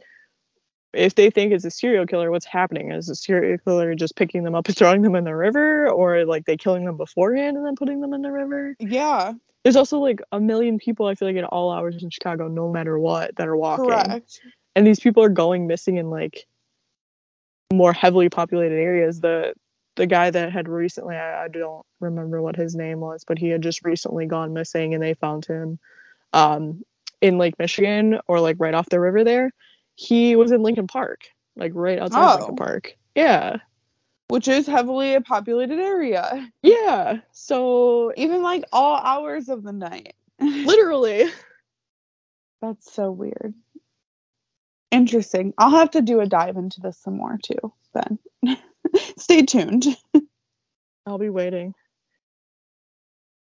if 0.94 1.14
they 1.14 1.30
think 1.30 1.52
it's 1.52 1.64
a 1.64 1.70
serial 1.70 2.06
killer, 2.06 2.30
what's 2.30 2.46
happening? 2.46 2.92
Is 2.92 3.06
the 3.06 3.14
serial 3.14 3.58
killer 3.58 3.94
just 3.94 4.16
picking 4.16 4.44
them 4.44 4.54
up 4.54 4.66
and 4.66 4.76
throwing 4.76 5.02
them 5.02 5.14
in 5.16 5.24
the 5.24 5.34
river? 5.36 5.88
Or 5.90 6.24
like 6.24 6.44
they 6.46 6.56
killing 6.56 6.84
them 6.84 6.96
beforehand 6.96 7.56
and 7.56 7.66
then 7.66 7.76
putting 7.76 8.00
them 8.00 8.12
in 8.14 8.22
the 8.22 8.32
river? 8.32 8.76
Yeah, 8.78 9.32
There's 9.62 9.76
also 9.76 9.98
like 9.98 10.20
a 10.32 10.40
million 10.40 10.78
people 10.78 11.06
I 11.06 11.14
feel 11.14 11.28
like 11.28 11.36
in 11.36 11.44
all 11.44 11.70
hours 11.72 12.02
in 12.02 12.10
Chicago, 12.10 12.48
no 12.48 12.70
matter 12.70 12.98
what, 12.98 13.36
that 13.36 13.48
are 13.48 13.56
walking 13.56 13.86
correct. 13.86 14.40
and 14.76 14.86
these 14.86 15.00
people 15.00 15.22
are 15.22 15.28
going 15.28 15.66
missing 15.66 15.96
in 15.96 16.10
like 16.10 16.46
more 17.72 17.92
heavily 17.92 18.28
populated 18.28 18.76
areas 18.76 19.20
the 19.20 19.52
the 19.96 20.06
guy 20.06 20.30
that 20.30 20.52
had 20.52 20.68
recently 20.68 21.16
I, 21.16 21.44
I 21.44 21.48
don't 21.48 21.84
remember 22.00 22.40
what 22.40 22.56
his 22.56 22.74
name 22.74 23.00
was 23.00 23.24
but 23.26 23.38
he 23.38 23.48
had 23.48 23.62
just 23.62 23.84
recently 23.84 24.26
gone 24.26 24.52
missing 24.52 24.94
and 24.94 25.02
they 25.02 25.14
found 25.14 25.46
him 25.46 25.78
um 26.32 26.84
in 27.20 27.38
lake 27.38 27.58
michigan 27.58 28.18
or 28.26 28.40
like 28.40 28.56
right 28.58 28.74
off 28.74 28.88
the 28.88 29.00
river 29.00 29.24
there 29.24 29.50
he 29.96 30.36
was 30.36 30.52
in 30.52 30.62
lincoln 30.62 30.86
park 30.86 31.22
like 31.56 31.72
right 31.74 31.98
outside 31.98 32.22
of 32.34 32.40
lincoln 32.40 32.54
Oh. 32.60 32.64
park 32.64 32.96
yeah 33.14 33.56
Which 34.28 34.48
is 34.48 34.66
heavily 34.66 35.14
a 35.14 35.20
populated 35.20 35.78
area. 35.78 36.50
yeah 36.62 37.18
so 37.32 38.12
Even 38.16 38.42
like 38.42 38.64
all 38.72 38.96
hours 38.96 39.48
of 39.48 39.62
the 39.62 39.72
night. 39.72 40.14
literally 40.40 41.26
That's 42.62 42.90
so 42.92 43.10
weird. 43.12 43.54
Interesting. 44.90 45.52
I'll 45.58 45.70
have 45.70 45.90
to 45.92 46.02
do 46.02 46.20
a 46.20 46.26
dive 46.26 46.56
into 46.56 46.80
this 46.80 46.96
some 46.98 47.16
more 47.16 47.36
too, 47.44 47.72
then. 47.94 48.18
Stay 49.18 49.42
tuned. 49.42 49.86
i'll 51.06 51.18
be 51.18 51.28
waiting 51.30 51.74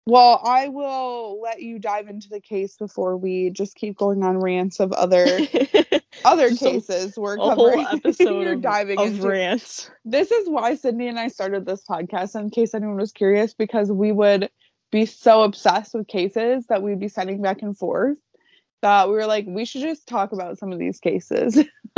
Well, 0.05 0.39
I 0.43 0.69
will 0.69 1.39
let 1.41 1.61
you 1.61 1.77
dive 1.79 2.07
into 2.07 2.29
the 2.29 2.39
case 2.41 2.75
before 2.77 3.17
we 3.17 3.49
just 3.51 3.75
keep 3.75 3.97
going 3.97 4.23
on 4.23 4.39
rants 4.39 4.79
of 4.79 4.91
other 4.93 5.25
other 6.25 6.55
cases 6.55 7.17
we're 7.17 7.37
covering. 7.37 7.85
episode 7.91 8.41
You're 8.41 8.53
of, 8.53 8.61
diving 8.61 8.99
of 8.99 9.07
into. 9.07 9.27
rants 9.27 9.89
This 10.05 10.31
is 10.31 10.49
why 10.49 10.75
Sydney 10.75 11.07
and 11.07 11.19
I 11.19 11.27
started 11.27 11.65
this 11.65 11.83
podcast, 11.83 12.39
in 12.39 12.49
case 12.49 12.73
anyone 12.73 12.97
was 12.97 13.11
curious, 13.11 13.53
because 13.53 13.91
we 13.91 14.11
would 14.11 14.49
be 14.91 15.05
so 15.05 15.43
obsessed 15.43 15.93
with 15.93 16.07
cases 16.07 16.65
that 16.67 16.83
we'd 16.83 16.99
be 16.99 17.07
sending 17.07 17.41
back 17.41 17.61
and 17.61 17.77
forth 17.77 18.17
that 18.81 19.07
we 19.07 19.13
were 19.13 19.27
like, 19.27 19.45
we 19.47 19.63
should 19.63 19.81
just 19.81 20.07
talk 20.07 20.31
about 20.31 20.57
some 20.57 20.71
of 20.71 20.79
these 20.79 20.99
cases. 20.99 21.63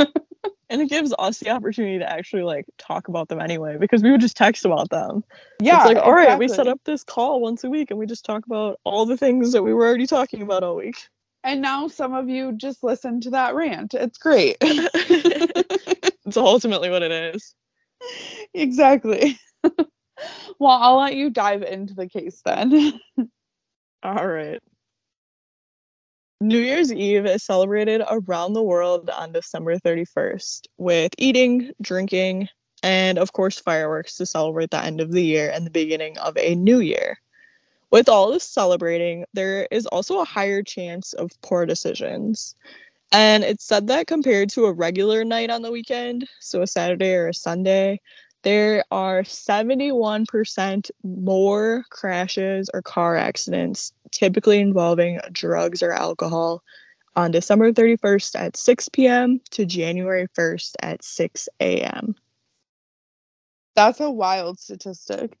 and 0.70 0.82
it 0.82 0.88
gives 0.88 1.14
us 1.18 1.38
the 1.38 1.50
opportunity 1.50 1.98
to 1.98 2.10
actually 2.10 2.42
like 2.42 2.66
talk 2.78 3.08
about 3.08 3.28
them 3.28 3.40
anyway 3.40 3.76
because 3.78 4.02
we 4.02 4.10
would 4.10 4.20
just 4.20 4.36
text 4.36 4.64
about 4.64 4.90
them 4.90 5.22
yeah. 5.60 5.76
it's 5.76 5.86
like 5.86 5.96
all 5.96 6.12
right 6.12 6.38
we 6.38 6.48
set 6.48 6.66
up 6.66 6.80
this 6.84 7.04
call 7.04 7.40
once 7.40 7.64
a 7.64 7.70
week 7.70 7.90
and 7.90 7.98
we 7.98 8.06
just 8.06 8.24
talk 8.24 8.44
about 8.46 8.78
all 8.84 9.06
the 9.06 9.16
things 9.16 9.52
that 9.52 9.62
we 9.62 9.72
were 9.72 9.86
already 9.86 10.06
talking 10.06 10.42
about 10.42 10.62
all 10.62 10.76
week 10.76 11.08
And 11.44 11.60
now 11.60 11.88
some 11.88 12.14
of 12.14 12.28
you 12.28 12.52
just 12.52 12.82
listen 12.82 13.20
to 13.22 13.30
that 13.30 13.54
rant. 13.54 13.94
It's 13.94 14.18
great. 14.18 14.56
it's 14.60 16.36
ultimately 16.36 16.90
what 16.90 17.02
it 17.02 17.12
is 17.12 17.54
exactly. 18.54 19.38
well, 20.58 20.78
I'll 20.80 20.98
let 20.98 21.14
you 21.14 21.30
dive 21.30 21.62
into 21.62 21.94
the 21.94 22.08
case 22.08 22.40
then. 22.44 22.98
all 24.04 24.26
right 24.26 24.60
new 26.40 26.58
year's 26.58 26.92
eve 26.92 27.24
is 27.24 27.42
celebrated 27.42 28.02
around 28.10 28.52
the 28.52 28.62
world 28.62 29.08
on 29.08 29.32
december 29.32 29.78
31st 29.78 30.66
with 30.76 31.10
eating 31.16 31.72
drinking 31.80 32.46
and 32.82 33.18
of 33.18 33.32
course 33.32 33.58
fireworks 33.58 34.16
to 34.16 34.26
celebrate 34.26 34.70
the 34.70 34.84
end 34.84 35.00
of 35.00 35.10
the 35.10 35.24
year 35.24 35.50
and 35.50 35.64
the 35.64 35.70
beginning 35.70 36.18
of 36.18 36.36
a 36.36 36.54
new 36.54 36.80
year 36.80 37.16
With 37.90 38.08
all 38.08 38.32
this 38.32 38.44
celebrating, 38.44 39.24
there 39.34 39.68
is 39.70 39.86
also 39.86 40.20
a 40.20 40.24
higher 40.24 40.62
chance 40.62 41.12
of 41.12 41.30
poor 41.42 41.66
decisions. 41.66 42.56
And 43.12 43.44
it's 43.44 43.64
said 43.64 43.86
that 43.88 44.06
compared 44.08 44.50
to 44.50 44.66
a 44.66 44.72
regular 44.72 45.24
night 45.24 45.50
on 45.50 45.62
the 45.62 45.70
weekend, 45.70 46.28
so 46.40 46.62
a 46.62 46.66
Saturday 46.66 47.14
or 47.14 47.28
a 47.28 47.34
Sunday, 47.34 48.00
there 48.42 48.84
are 48.90 49.22
71% 49.22 50.90
more 51.02 51.84
crashes 51.90 52.68
or 52.74 52.82
car 52.82 53.16
accidents, 53.16 53.92
typically 54.10 54.58
involving 54.58 55.20
drugs 55.32 55.82
or 55.82 55.92
alcohol, 55.92 56.62
on 57.16 57.30
December 57.30 57.72
31st 57.72 58.38
at 58.38 58.56
6 58.56 58.88
p.m. 58.88 59.40
to 59.50 59.64
January 59.64 60.26
1st 60.36 60.74
at 60.82 61.04
6 61.04 61.48
a.m. 61.60 62.16
That's 63.76 64.00
a 64.00 64.10
wild 64.10 64.58
statistic. 64.58 65.36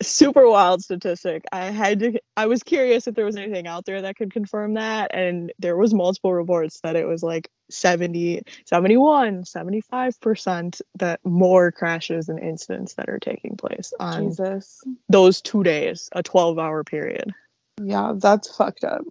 Super 0.00 0.48
wild 0.48 0.82
statistic. 0.82 1.44
I 1.52 1.66
had 1.66 2.00
to 2.00 2.20
I 2.36 2.46
was 2.46 2.62
curious 2.62 3.06
if 3.06 3.14
there 3.14 3.24
was 3.24 3.36
anything 3.36 3.66
out 3.66 3.84
there 3.84 4.02
that 4.02 4.16
could 4.16 4.32
confirm 4.32 4.74
that 4.74 5.10
and 5.12 5.52
there 5.58 5.76
was 5.76 5.92
multiple 5.92 6.32
reports 6.32 6.80
that 6.82 6.96
it 6.96 7.06
was 7.06 7.22
like 7.22 7.50
70 7.70 8.42
71 8.64 9.44
75% 9.44 10.80
that 10.98 11.20
more 11.24 11.72
crashes 11.72 12.28
and 12.28 12.38
incidents 12.38 12.94
that 12.94 13.08
are 13.08 13.18
taking 13.18 13.56
place 13.56 13.92
on 13.98 14.30
Jesus. 14.30 14.82
those 15.08 15.42
2 15.42 15.62
days, 15.64 16.08
a 16.12 16.22
12-hour 16.22 16.84
period. 16.84 17.34
Yeah, 17.82 18.14
that's 18.16 18.56
fucked 18.56 18.84
up. 18.84 19.02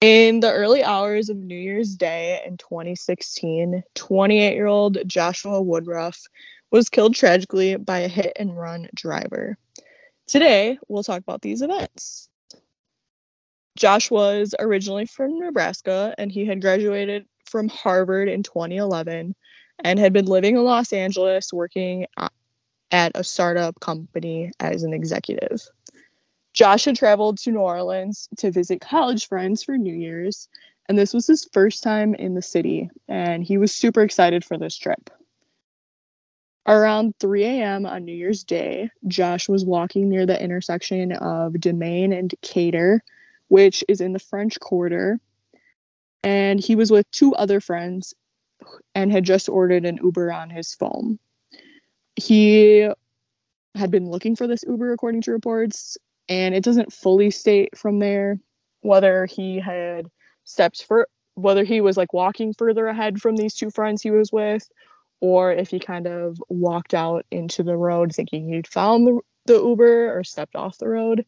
In 0.00 0.40
the 0.40 0.52
early 0.52 0.82
hours 0.82 1.28
of 1.28 1.36
New 1.36 1.54
Year's 1.54 1.94
Day 1.94 2.42
in 2.44 2.56
2016, 2.56 3.84
28 3.94 4.54
year 4.54 4.66
old 4.66 4.98
Joshua 5.06 5.62
Woodruff 5.62 6.20
was 6.72 6.88
killed 6.88 7.14
tragically 7.14 7.76
by 7.76 8.00
a 8.00 8.08
hit 8.08 8.32
and 8.36 8.56
run 8.56 8.88
driver. 8.94 9.56
Today, 10.26 10.78
we'll 10.88 11.04
talk 11.04 11.18
about 11.18 11.42
these 11.42 11.62
events. 11.62 12.28
Josh 13.76 14.10
was 14.10 14.54
originally 14.58 15.06
from 15.06 15.38
Nebraska 15.38 16.14
and 16.18 16.32
he 16.32 16.46
had 16.46 16.60
graduated 16.60 17.26
from 17.44 17.68
Harvard 17.68 18.28
in 18.28 18.42
2011 18.42 19.34
and 19.84 19.98
had 19.98 20.12
been 20.12 20.24
living 20.24 20.56
in 20.56 20.64
Los 20.64 20.92
Angeles 20.92 21.52
working 21.52 22.06
at 22.90 23.12
a 23.14 23.24
startup 23.24 23.78
company 23.80 24.50
as 24.58 24.82
an 24.82 24.92
executive. 24.92 25.62
Josh 26.52 26.84
had 26.84 26.96
traveled 26.96 27.38
to 27.38 27.50
New 27.50 27.60
Orleans 27.60 28.28
to 28.38 28.50
visit 28.50 28.80
college 28.80 29.26
friends 29.26 29.62
for 29.62 29.78
New 29.78 29.94
Year's, 29.94 30.48
and 30.86 30.98
this 30.98 31.14
was 31.14 31.26
his 31.26 31.48
first 31.52 31.82
time 31.82 32.14
in 32.14 32.34
the 32.34 32.42
city, 32.42 32.90
and 33.08 33.42
he 33.42 33.56
was 33.56 33.72
super 33.72 34.02
excited 34.02 34.44
for 34.44 34.58
this 34.58 34.76
trip. 34.76 35.10
Around 36.66 37.14
3 37.18 37.44
a.m. 37.44 37.86
on 37.86 38.04
New 38.04 38.14
Year's 38.14 38.44
Day, 38.44 38.90
Josh 39.08 39.48
was 39.48 39.64
walking 39.64 40.08
near 40.08 40.26
the 40.26 40.40
intersection 40.40 41.10
of 41.12 41.54
Dumaine 41.54 42.16
and 42.16 42.28
Decatur, 42.28 43.02
which 43.48 43.84
is 43.88 44.00
in 44.00 44.12
the 44.12 44.20
French 44.20 44.60
Quarter, 44.60 45.18
and 46.22 46.60
he 46.60 46.76
was 46.76 46.90
with 46.90 47.10
two 47.10 47.34
other 47.34 47.60
friends 47.60 48.14
and 48.94 49.10
had 49.10 49.24
just 49.24 49.48
ordered 49.48 49.84
an 49.84 49.98
Uber 50.02 50.32
on 50.32 50.50
his 50.50 50.72
phone. 50.74 51.18
He 52.14 52.88
had 53.74 53.90
been 53.90 54.08
looking 54.08 54.36
for 54.36 54.46
this 54.46 54.62
Uber, 54.66 54.92
according 54.92 55.22
to 55.22 55.32
reports, 55.32 55.98
and 56.28 56.54
it 56.54 56.62
doesn't 56.62 56.92
fully 56.92 57.32
state 57.32 57.76
from 57.76 57.98
there 57.98 58.38
whether 58.82 59.26
he 59.26 59.58
had 59.58 60.06
stepped 60.44 60.84
for 60.84 61.08
whether 61.34 61.64
he 61.64 61.80
was 61.80 61.96
like 61.96 62.12
walking 62.12 62.52
further 62.52 62.86
ahead 62.86 63.20
from 63.20 63.36
these 63.36 63.54
two 63.54 63.70
friends 63.70 64.02
he 64.02 64.10
was 64.10 64.30
with 64.30 64.68
or 65.22 65.52
if 65.52 65.70
he 65.70 65.78
kind 65.78 66.08
of 66.08 66.42
walked 66.48 66.94
out 66.94 67.24
into 67.30 67.62
the 67.62 67.76
road 67.76 68.12
thinking 68.12 68.48
he'd 68.48 68.66
found 68.66 69.06
the, 69.06 69.20
the 69.46 69.54
Uber 69.54 70.18
or 70.18 70.24
stepped 70.24 70.56
off 70.56 70.78
the 70.78 70.88
road. 70.88 71.24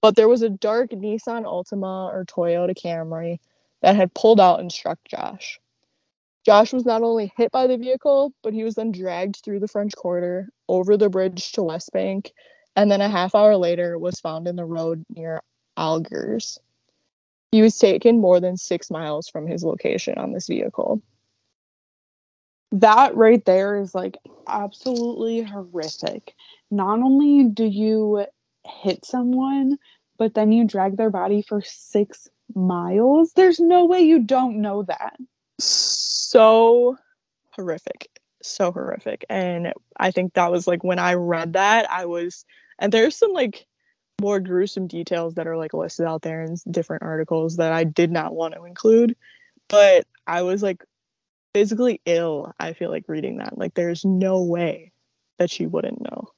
But 0.00 0.16
there 0.16 0.28
was 0.28 0.40
a 0.40 0.48
dark 0.48 0.90
Nissan 0.90 1.44
Altima 1.44 2.10
or 2.10 2.24
Toyota 2.24 2.74
Camry 2.74 3.38
that 3.82 3.94
had 3.94 4.14
pulled 4.14 4.40
out 4.40 4.58
and 4.60 4.72
struck 4.72 4.98
Josh. 5.06 5.60
Josh 6.46 6.72
was 6.72 6.86
not 6.86 7.02
only 7.02 7.30
hit 7.36 7.52
by 7.52 7.66
the 7.66 7.76
vehicle, 7.76 8.32
but 8.42 8.54
he 8.54 8.64
was 8.64 8.74
then 8.74 8.90
dragged 8.90 9.36
through 9.44 9.60
the 9.60 9.68
French 9.68 9.94
Quarter, 9.94 10.48
over 10.66 10.96
the 10.96 11.10
bridge 11.10 11.52
to 11.52 11.62
West 11.62 11.92
Bank, 11.92 12.32
and 12.74 12.90
then 12.90 13.02
a 13.02 13.10
half 13.10 13.34
hour 13.34 13.54
later 13.56 13.98
was 13.98 14.18
found 14.18 14.48
in 14.48 14.56
the 14.56 14.64
road 14.64 15.04
near 15.14 15.42
Algiers. 15.76 16.58
He 17.52 17.60
was 17.60 17.76
taken 17.76 18.18
more 18.18 18.40
than 18.40 18.56
six 18.56 18.90
miles 18.90 19.28
from 19.28 19.46
his 19.46 19.62
location 19.62 20.16
on 20.16 20.32
this 20.32 20.46
vehicle 20.46 21.02
that 22.72 23.16
right 23.16 23.44
there 23.44 23.80
is 23.80 23.94
like 23.94 24.16
absolutely 24.46 25.42
horrific. 25.42 26.34
Not 26.70 27.00
only 27.00 27.44
do 27.44 27.64
you 27.64 28.26
hit 28.64 29.04
someone, 29.04 29.78
but 30.18 30.34
then 30.34 30.52
you 30.52 30.64
drag 30.64 30.96
their 30.96 31.10
body 31.10 31.42
for 31.42 31.62
six 31.62 32.28
miles. 32.54 33.32
There's 33.32 33.60
no 33.60 33.86
way 33.86 34.00
you 34.00 34.20
don't 34.20 34.60
know 34.60 34.82
that. 34.84 35.16
So 35.58 36.96
horrific. 37.50 38.08
So 38.42 38.72
horrific. 38.72 39.24
And 39.28 39.72
I 39.96 40.10
think 40.10 40.34
that 40.34 40.50
was 40.50 40.66
like 40.66 40.84
when 40.84 40.98
I 40.98 41.14
read 41.14 41.54
that, 41.54 41.90
I 41.90 42.06
was, 42.06 42.44
and 42.78 42.92
there's 42.92 43.16
some 43.16 43.32
like 43.32 43.66
more 44.20 44.40
gruesome 44.40 44.86
details 44.86 45.34
that 45.34 45.46
are 45.46 45.56
like 45.56 45.74
listed 45.74 46.06
out 46.06 46.22
there 46.22 46.42
in 46.42 46.56
different 46.70 47.02
articles 47.02 47.56
that 47.56 47.72
I 47.72 47.84
did 47.84 48.10
not 48.10 48.34
want 48.34 48.54
to 48.54 48.64
include. 48.64 49.16
But 49.68 50.06
I 50.26 50.42
was 50.42 50.62
like 50.62 50.84
physically 51.54 52.00
ill, 52.06 52.52
I 52.58 52.72
feel 52.72 52.90
like 52.90 53.04
reading 53.08 53.38
that. 53.38 53.58
Like 53.58 53.74
there's 53.74 54.04
no 54.04 54.42
way 54.42 54.92
that 55.38 55.50
she 55.50 55.66
wouldn't 55.66 56.00
know. 56.02 56.28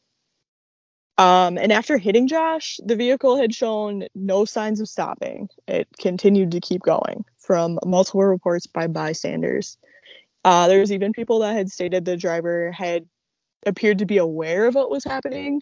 Um, 1.19 1.59
and 1.59 1.73
after 1.73 1.99
hitting 1.99 2.27
Josh, 2.27 2.81
the 2.85 2.97
vehicle 2.97 3.37
had 3.37 3.55
shown 3.55 4.07
no 4.15 4.45
signs 4.45 4.81
of 4.81 4.89
stopping. 4.89 5.49
It 5.69 5.87
continued 5.99 6.53
to 6.53 6.61
keep 6.61 6.83
going 6.83 7.25
from 7.39 7.79
multiple 7.85 8.25
reports 8.25 8.67
by 8.67 8.87
bystanders. 8.87 9.77
Uh, 10.45 10.69
there 10.69 10.81
was 10.81 10.91
even 10.91 11.13
people 11.13 11.41
that 11.41 11.55
had 11.55 11.71
stated 11.71 12.05
the 12.05 12.17
driver 12.17 12.73
had 12.73 13.07
appeared 13.67 13.99
to 13.99 14.07
be 14.07 14.19
aware 14.19 14.67
of 14.67 14.75
what 14.75 14.91
was 14.91 15.05
happening, 15.05 15.61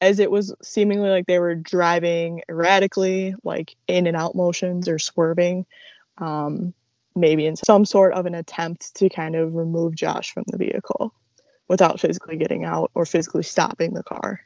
as 0.00 0.18
it 0.20 0.30
was 0.30 0.54
seemingly 0.62 1.10
like 1.10 1.26
they 1.26 1.38
were 1.38 1.54
driving 1.54 2.42
erratically, 2.48 3.34
like 3.42 3.74
in 3.88 4.06
and 4.06 4.16
out 4.16 4.34
motions 4.34 4.88
or 4.88 4.98
swerving. 4.98 5.66
Um, 6.18 6.72
maybe 7.16 7.46
in 7.46 7.56
some 7.56 7.84
sort 7.84 8.14
of 8.14 8.26
an 8.26 8.34
attempt 8.34 8.94
to 8.96 9.08
kind 9.08 9.36
of 9.36 9.54
remove 9.54 9.94
Josh 9.94 10.32
from 10.32 10.44
the 10.46 10.58
vehicle 10.58 11.14
without 11.68 12.00
physically 12.00 12.36
getting 12.36 12.64
out 12.64 12.90
or 12.94 13.06
physically 13.06 13.42
stopping 13.42 13.94
the 13.94 14.02
car. 14.02 14.40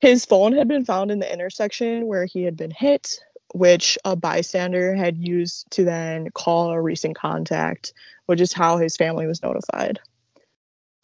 His 0.00 0.24
phone 0.24 0.52
had 0.52 0.68
been 0.68 0.84
found 0.84 1.10
in 1.10 1.18
the 1.18 1.32
intersection 1.32 2.06
where 2.06 2.26
he 2.26 2.42
had 2.42 2.56
been 2.56 2.70
hit, 2.70 3.18
which 3.54 3.96
a 4.04 4.14
bystander 4.14 4.94
had 4.94 5.16
used 5.16 5.70
to 5.70 5.84
then 5.84 6.30
call 6.30 6.70
a 6.70 6.80
recent 6.80 7.16
contact, 7.16 7.94
which 8.26 8.40
is 8.40 8.52
how 8.52 8.76
his 8.76 8.96
family 8.96 9.26
was 9.26 9.42
notified. 9.42 9.98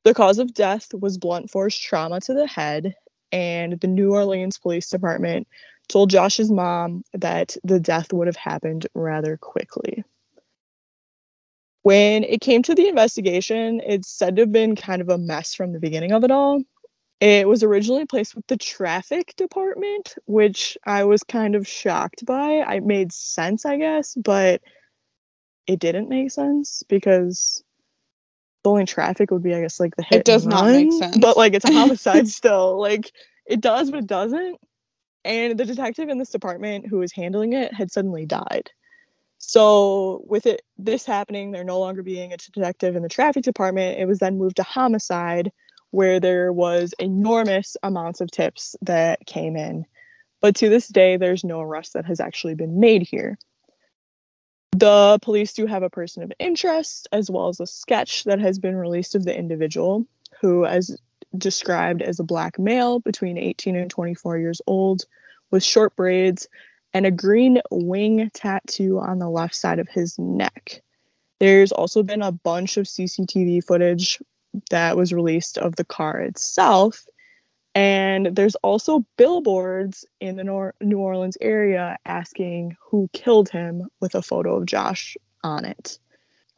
The 0.05 0.15
cause 0.15 0.39
of 0.39 0.53
death 0.53 0.93
was 0.93 1.17
blunt 1.17 1.51
force 1.51 1.79
trauma 1.79 2.21
to 2.23 2.35
the 2.35 2.47
head, 2.47 2.95
and 3.31 3.81
the 3.81 3.87
New 3.87 4.13
Orleans 4.13 4.59
Police 4.59 4.91
Department 4.91 5.49
told 5.89 6.11
Josh's 6.11 6.51
mom 6.51 7.05
that 7.13 7.57
the 7.65 7.81
death 7.81 8.13
would 8.13 8.27
have 8.27 8.37
happened 8.37 8.87
rather 8.95 9.37
quickly. 9.37 10.05
When 11.83 12.23
it 12.25 12.41
came 12.41 12.63
to 12.63 12.75
the 12.75 12.89
investigation, 12.89 13.81
it's 13.85 14.09
said 14.09 14.37
to 14.37 14.43
have 14.43 14.53
been 14.53 14.77
kind 14.77 15.03
of 15.03 15.09
a 15.09 15.19
mess 15.19 15.55
from 15.55 15.73
the 15.73 15.81
beginning 15.81 16.13
of 16.13 16.23
it 16.25 16.31
all. 16.31 16.63
It 17.21 17.47
was 17.47 17.63
originally 17.63 18.07
placed 18.07 18.35
with 18.35 18.47
the 18.47 18.57
traffic 18.57 19.35
department, 19.37 20.17
which 20.27 20.77
I 20.85 21.05
was 21.05 21.23
kind 21.23 21.55
of 21.55 21.69
shocked 21.69 22.25
by. 22.25 22.65
It 22.69 22.85
made 22.85 23.13
sense, 23.13 23.65
I 23.65 23.77
guess, 23.77 24.15
but 24.15 24.61
it 25.67 25.79
didn't 25.79 26.09
make 26.09 26.31
sense 26.31 26.83
because 26.89 27.63
the 28.65 28.71
only 28.71 28.87
traffic 28.87 29.31
would 29.31 29.43
be, 29.43 29.55
I 29.55 29.61
guess, 29.61 29.79
like 29.79 29.95
the 29.97 30.03
hit. 30.03 30.21
It 30.21 30.25
does 30.25 30.47
not 30.47 30.63
run, 30.63 30.73
make 30.73 30.93
sense. 30.93 31.19
But 31.19 31.37
like 31.37 31.55
it's 31.55 31.65
a 31.65 31.73
homicide 31.73 32.29
still. 32.29 32.81
Like 32.81 33.13
it 33.47 33.61
does, 33.61 33.91
but 33.91 34.01
it 34.01 34.07
doesn't 34.07 34.59
and 35.25 35.59
the 35.59 35.65
detective 35.65 36.09
in 36.09 36.19
this 36.19 36.31
department 36.31 36.87
who 36.87 36.99
was 36.99 37.13
handling 37.13 37.53
it 37.53 37.73
had 37.73 37.91
suddenly 37.91 38.27
died. 38.27 38.71
So 39.39 40.23
with 40.27 40.47
it 40.47 40.63
this 40.79 41.05
happening, 41.05 41.51
there 41.51 41.65
no 41.65 41.81
longer 41.81 42.03
being 42.03 42.33
a 42.33 42.37
detective 42.37 42.95
in 42.95 43.03
the 43.03 43.09
traffic 43.09 43.43
department, 43.43 43.99
it 43.99 44.07
was 44.07 44.21
then 44.21 44.39
moved 44.39 44.57
to 44.57 44.63
homicide, 44.63 45.51
where 45.91 46.21
there 46.21 46.53
was 46.53 46.95
enormous 46.99 47.77
amounts 47.83 48.21
of 48.21 48.31
tips 48.31 48.77
that 48.83 49.27
came 49.27 49.57
in. 49.57 49.85
But 50.41 50.57
to 50.57 50.69
this 50.69 50.89
day, 50.89 51.17
there's 51.17 51.45
no 51.45 51.61
arrest 51.61 51.93
that 51.93 52.07
has 52.07 52.21
actually 52.21 52.55
been 52.55 52.81
made 52.81 53.03
here. 53.03 53.39
The 54.73 55.19
police 55.23 55.53
do 55.53 55.67
have 55.67 55.83
a 55.83 55.91
person 55.91 56.23
of 56.23 56.33
interest, 56.39 57.09
as 57.13 57.31
well 57.31 57.49
as 57.49 57.61
a 57.61 57.67
sketch 57.67 58.25
that 58.25 58.41
has 58.41 58.59
been 58.59 58.75
released 58.75 59.15
of 59.15 59.25
the 59.25 59.37
individual, 59.37 60.07
who, 60.41 60.65
as 60.65 60.97
described 61.37 62.03
as 62.03 62.21
a 62.21 62.25
black 62.25 62.59
male 62.59 63.01
between 63.01 63.39
18 63.39 63.77
and 63.77 63.91
24 63.91 64.39
years 64.39 64.61
old 64.67 65.05
with 65.51 65.65
short 65.65 65.95
braids 65.97 66.49
and 66.95 67.07
a 67.07 67.11
green 67.11 67.61
wing 67.71 68.31
tattoo 68.35 68.99
on 68.99 69.19
the 69.19 69.29
left 69.29 69.55
side 69.55 69.79
of 69.79 69.89
his 69.89 70.19
neck. 70.19 70.83
There's 71.41 71.73
also 71.73 72.03
been 72.03 72.23
a 72.23 72.33
bunch 72.33 72.77
of 72.77 72.87
CCTV 72.87 73.65
footage 73.65 74.21
that 74.71 74.97
was 74.97 75.13
released 75.13 75.59
of 75.59 75.77
the 75.77 75.85
car 75.85 76.21
itself. 76.21 77.05
And 77.75 78.27
there's 78.27 78.55
also 78.57 79.05
billboards 79.17 80.05
in 80.21 80.37
the 80.37 80.45
Nor- 80.45 80.75
New 80.81 80.99
Orleans 80.99 81.39
area 81.41 81.97
asking 82.05 82.77
who 82.81 83.09
killed 83.15 83.49
him 83.49 83.89
with 84.01 84.15
a 84.15 84.23
photo 84.23 84.57
of 84.57 84.67
Josh 84.67 85.17
on 85.43 85.65
it. 85.65 85.99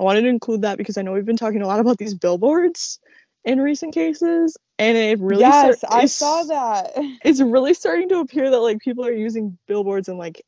I 0.01 0.03
wanted 0.03 0.23
to 0.23 0.29
include 0.29 0.63
that 0.63 0.77
because 0.77 0.99
I 0.99 1.03
know 1.03 1.13
we've 1.13 1.25
been 1.25 1.37
talking 1.37 1.63
a 1.63 1.69
lot 1.69 1.79
about 1.79 1.99
these 1.99 2.15
billboards 2.15 2.99
in 3.45 3.61
recent 3.61 3.95
cases 3.95 4.57
and 4.79 4.97
it 4.97 5.19
really 5.21 5.41
yes 5.41 5.79
start, 5.79 5.93
i 5.93 6.07
saw 6.07 6.43
that 6.45 6.93
it's 7.25 7.41
really 7.41 7.75
starting 7.75 8.09
to 8.09 8.19
appear 8.19 8.51
that 8.51 8.61
like 8.61 8.81
people 8.81 9.05
are 9.05 9.13
using 9.13 9.57
billboards 9.67 10.09
in 10.09 10.19
like 10.19 10.45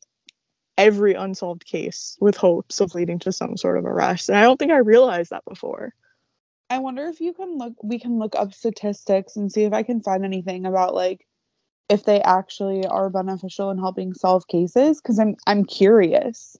every 0.79 1.15
unsolved 1.15 1.65
case 1.65 2.17
with 2.21 2.37
hopes 2.37 2.81
of 2.81 2.95
leading 2.95 3.19
to 3.19 3.33
some 3.33 3.57
sort 3.57 3.79
of 3.79 3.85
arrest 3.85 4.29
and 4.29 4.39
i 4.39 4.43
don't 4.43 4.59
think 4.59 4.73
i 4.73 4.79
realized 4.79 5.31
that 5.31 5.45
before 5.49 5.95
i 6.69 6.79
wonder 6.79 7.07
if 7.07 7.21
you 7.21 7.33
can 7.33 7.57
look 7.57 7.75
we 7.83 7.99
can 7.99 8.19
look 8.19 8.35
up 8.37 8.53
statistics 8.53 9.37
and 9.37 9.51
see 9.51 9.63
if 9.63 9.73
i 9.73 9.83
can 9.83 10.03
find 10.03 10.25
anything 10.25 10.67
about 10.67 10.95
like 10.95 11.27
if 11.89 12.05
they 12.05 12.21
actually 12.21 12.85
are 12.85 13.09
beneficial 13.09 13.71
in 13.71 13.79
helping 13.79 14.13
solve 14.13 14.47
cases 14.49 15.01
because 15.01 15.19
i'm 15.19 15.37
i'm 15.47 15.65
curious 15.65 16.57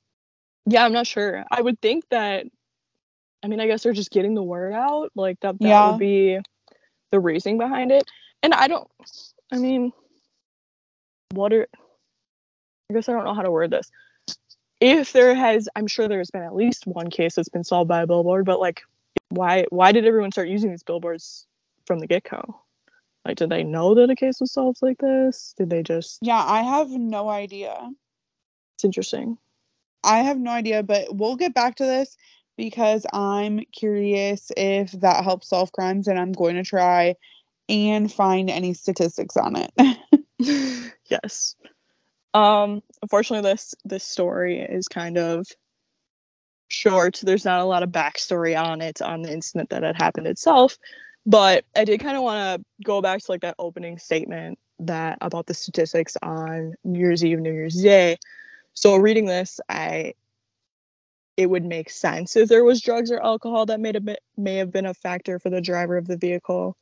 yeah 0.67 0.85
i'm 0.85 0.93
not 0.93 1.07
sure 1.07 1.45
i 1.51 1.61
would 1.61 1.81
think 1.81 2.05
that 2.11 2.47
I 3.43 3.49
mean, 3.49 3.61
I 3.61 3.69
guess 3.69 3.85
they're 3.85 3.93
just 3.93 4.11
getting 4.11 4.35
the 4.35 4.43
word 4.43 4.73
out. 4.73 5.13
Like 5.15 5.39
that, 5.41 5.59
that 5.61 5.69
yeah. 5.69 5.91
would 5.91 6.01
be 6.01 6.41
the 7.11 7.21
reasoning 7.21 7.59
behind 7.59 7.93
it. 7.93 8.05
And 8.43 8.55
I 8.55 8.69
don't, 8.69 8.89
I 9.53 9.59
mean, 9.59 9.93
what 11.33 11.53
are, 11.53 11.67
I 12.91 12.95
guess 12.95 13.09
I 13.09 13.13
don't 13.13 13.25
know 13.25 13.35
how 13.35 13.43
to 13.43 13.51
word 13.51 13.71
this. 13.71 13.91
If 14.81 15.13
there 15.13 15.35
has, 15.35 15.69
I'm 15.75 15.87
sure 15.87 16.07
there's 16.07 16.31
been 16.31 16.43
at 16.43 16.55
least 16.55 16.87
one 16.87 17.11
case 17.11 17.35
that's 17.35 17.49
been 17.49 17.65
solved 17.65 17.89
by 17.89 18.03
a 18.03 18.07
billboard, 18.07 18.45
but 18.45 18.61
like, 18.61 18.83
why, 19.31 19.65
why 19.71 19.93
did 19.93 20.07
everyone 20.07 20.33
start 20.33 20.49
using 20.49 20.71
these 20.71 20.83
billboards 20.83 21.47
from 21.87 21.99
the 21.99 22.07
get 22.07 22.29
go? 22.29 22.61
Like, 23.25 23.39
did 23.39 23.51
they 23.51 23.65
know 23.65 23.95
that 23.95 24.11
a 24.11 24.15
case 24.15 24.41
was 24.41 24.53
solved 24.53 24.79
like 24.83 24.99
this? 24.99 25.55
Did 25.57 25.71
they 25.71 25.83
just? 25.83 26.19
Yeah, 26.23 26.45
I 26.45 26.63
have 26.63 26.91
no 26.91 27.29
idea. 27.29 27.91
It's 28.77 28.85
interesting. 28.85 29.39
I 30.05 30.19
have 30.19 30.39
no 30.39 30.53
idea, 30.53 30.85
but 30.85 31.17
we'll 31.17 31.35
get 31.35 31.53
back 31.53 31.77
to 31.77 31.85
this 31.85 32.17
because 32.57 33.07
I'm 33.13 33.61
curious 33.73 34.51
if 34.57 34.93
that 34.93 35.25
helps 35.25 35.49
solve 35.49 35.73
crimes 35.73 36.09
and 36.09 36.19
I'm 36.19 36.33
going 36.33 36.57
to 36.57 36.65
try 36.65 37.17
and 37.69 38.13
find 38.13 38.49
any 38.49 38.75
statistics 38.75 39.37
on 39.37 39.57
it. 39.57 39.73
yes. 41.07 41.57
Um 42.35 42.83
unfortunately 43.03 43.51
this 43.51 43.75
this 43.85 44.05
story 44.05 44.61
is 44.61 44.89
kind 44.89 45.17
of 45.17 45.47
short. 46.69 47.21
There's 47.23 47.45
not 47.45 47.61
a 47.61 47.65
lot 47.65 47.83
of 47.83 47.91
backstory 47.91 48.61
on 48.61 48.81
it 48.81 49.01
on 49.01 49.23
the 49.23 49.33
incident 49.33 49.71
that 49.71 49.83
had 49.83 49.97
happened 49.97 50.27
itself. 50.27 50.77
But 51.25 51.65
I 51.75 51.85
did 51.85 52.01
kind 52.01 52.17
of 52.17 52.23
want 52.23 52.61
to 52.61 52.85
go 52.85 53.01
back 53.03 53.21
to 53.21 53.33
like 53.33 53.41
that 53.41 53.57
opening 53.59 53.99
statement 53.99 54.59
that 54.81 55.19
about 55.21 55.47
the 55.47 55.55
statistics 55.55 56.17
on 56.23 56.75
New 56.85 57.01
Year's 57.01 57.25
Eve, 57.25 57.41
New 57.41 57.53
Year's 57.53 57.81
Day. 57.81 58.19
So 58.75 58.97
reading 58.97 59.27
this, 59.27 59.59
I 59.69 60.15
it 61.37 61.49
would 61.51 61.65
make 61.65 61.91
sense 61.91 62.37
if 62.37 62.49
there 62.49 62.65
was 62.65 62.81
drugs 62.83 63.11
or 63.11 63.21
alcohol 63.23 63.67
that 63.67 63.81
may 63.81 63.93
have 63.95 64.05
been, 64.05 64.17
may 64.37 64.57
have 64.57 64.73
been 64.73 64.87
a 64.87 64.95
factor 64.95 65.39
for 65.39 65.51
the 65.51 65.61
driver 65.61 65.97
of 65.97 66.07
the 66.07 66.17
vehicle. 66.17 66.77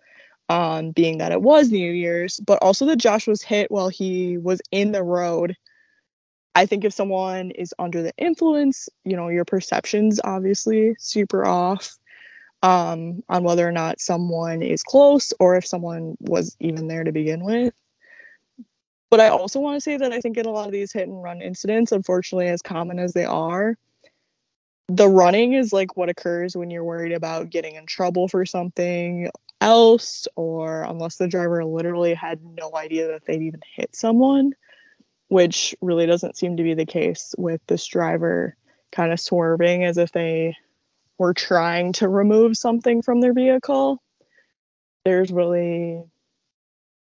um, 0.48 0.90
being 0.92 1.18
that 1.18 1.32
it 1.32 1.40
was 1.42 1.70
New 1.70 1.90
Year's, 1.92 2.40
but 2.46 2.58
also 2.62 2.86
that 2.86 2.96
Josh 2.96 3.26
was 3.26 3.42
hit 3.42 3.70
while 3.70 3.88
he 3.88 4.38
was 4.38 4.60
in 4.70 4.92
the 4.92 5.02
road. 5.02 5.56
I 6.54 6.66
think 6.66 6.84
if 6.84 6.92
someone 6.92 7.50
is 7.50 7.74
under 7.78 8.02
the 8.02 8.12
influence, 8.18 8.88
you 9.04 9.16
know, 9.16 9.28
your 9.28 9.44
perception's 9.44 10.20
obviously 10.22 10.96
super 10.98 11.46
off 11.46 11.96
um, 12.62 13.22
on 13.28 13.42
whether 13.44 13.66
or 13.66 13.72
not 13.72 14.00
someone 14.00 14.62
is 14.62 14.82
close 14.82 15.32
or 15.40 15.56
if 15.56 15.66
someone 15.66 16.16
was 16.20 16.56
even 16.60 16.88
there 16.88 17.04
to 17.04 17.12
begin 17.12 17.44
with. 17.44 17.74
But 19.10 19.20
I 19.20 19.28
also 19.28 19.60
want 19.60 19.76
to 19.76 19.80
say 19.80 19.96
that 19.96 20.12
I 20.12 20.20
think 20.20 20.36
in 20.38 20.46
a 20.46 20.50
lot 20.50 20.66
of 20.66 20.72
these 20.72 20.92
hit 20.92 21.08
and 21.08 21.22
run 21.22 21.42
incidents, 21.42 21.92
unfortunately, 21.92 22.48
as 22.48 22.62
common 22.62 22.98
as 22.98 23.12
they 23.12 23.24
are, 23.24 23.76
the 24.88 25.08
running 25.08 25.54
is 25.54 25.72
like 25.72 25.96
what 25.96 26.08
occurs 26.08 26.56
when 26.56 26.70
you're 26.70 26.84
worried 26.84 27.12
about 27.12 27.50
getting 27.50 27.76
in 27.76 27.86
trouble 27.86 28.28
for 28.28 28.44
something 28.44 29.30
else, 29.60 30.26
or 30.36 30.82
unless 30.82 31.16
the 31.16 31.28
driver 31.28 31.64
literally 31.64 32.14
had 32.14 32.40
no 32.44 32.70
idea 32.76 33.08
that 33.08 33.24
they'd 33.24 33.42
even 33.42 33.60
hit 33.74 33.96
someone, 33.96 34.52
which 35.28 35.74
really 35.80 36.06
doesn't 36.06 36.36
seem 36.36 36.56
to 36.56 36.62
be 36.62 36.74
the 36.74 36.84
case 36.84 37.34
with 37.38 37.60
this 37.66 37.86
driver 37.86 38.56
kind 38.92 39.12
of 39.12 39.18
swerving 39.18 39.84
as 39.84 39.96
if 39.96 40.12
they 40.12 40.54
were 41.18 41.34
trying 41.34 41.92
to 41.94 42.08
remove 42.08 42.56
something 42.56 43.00
from 43.00 43.20
their 43.20 43.32
vehicle. 43.32 44.02
There's 45.04 45.32
really 45.32 46.02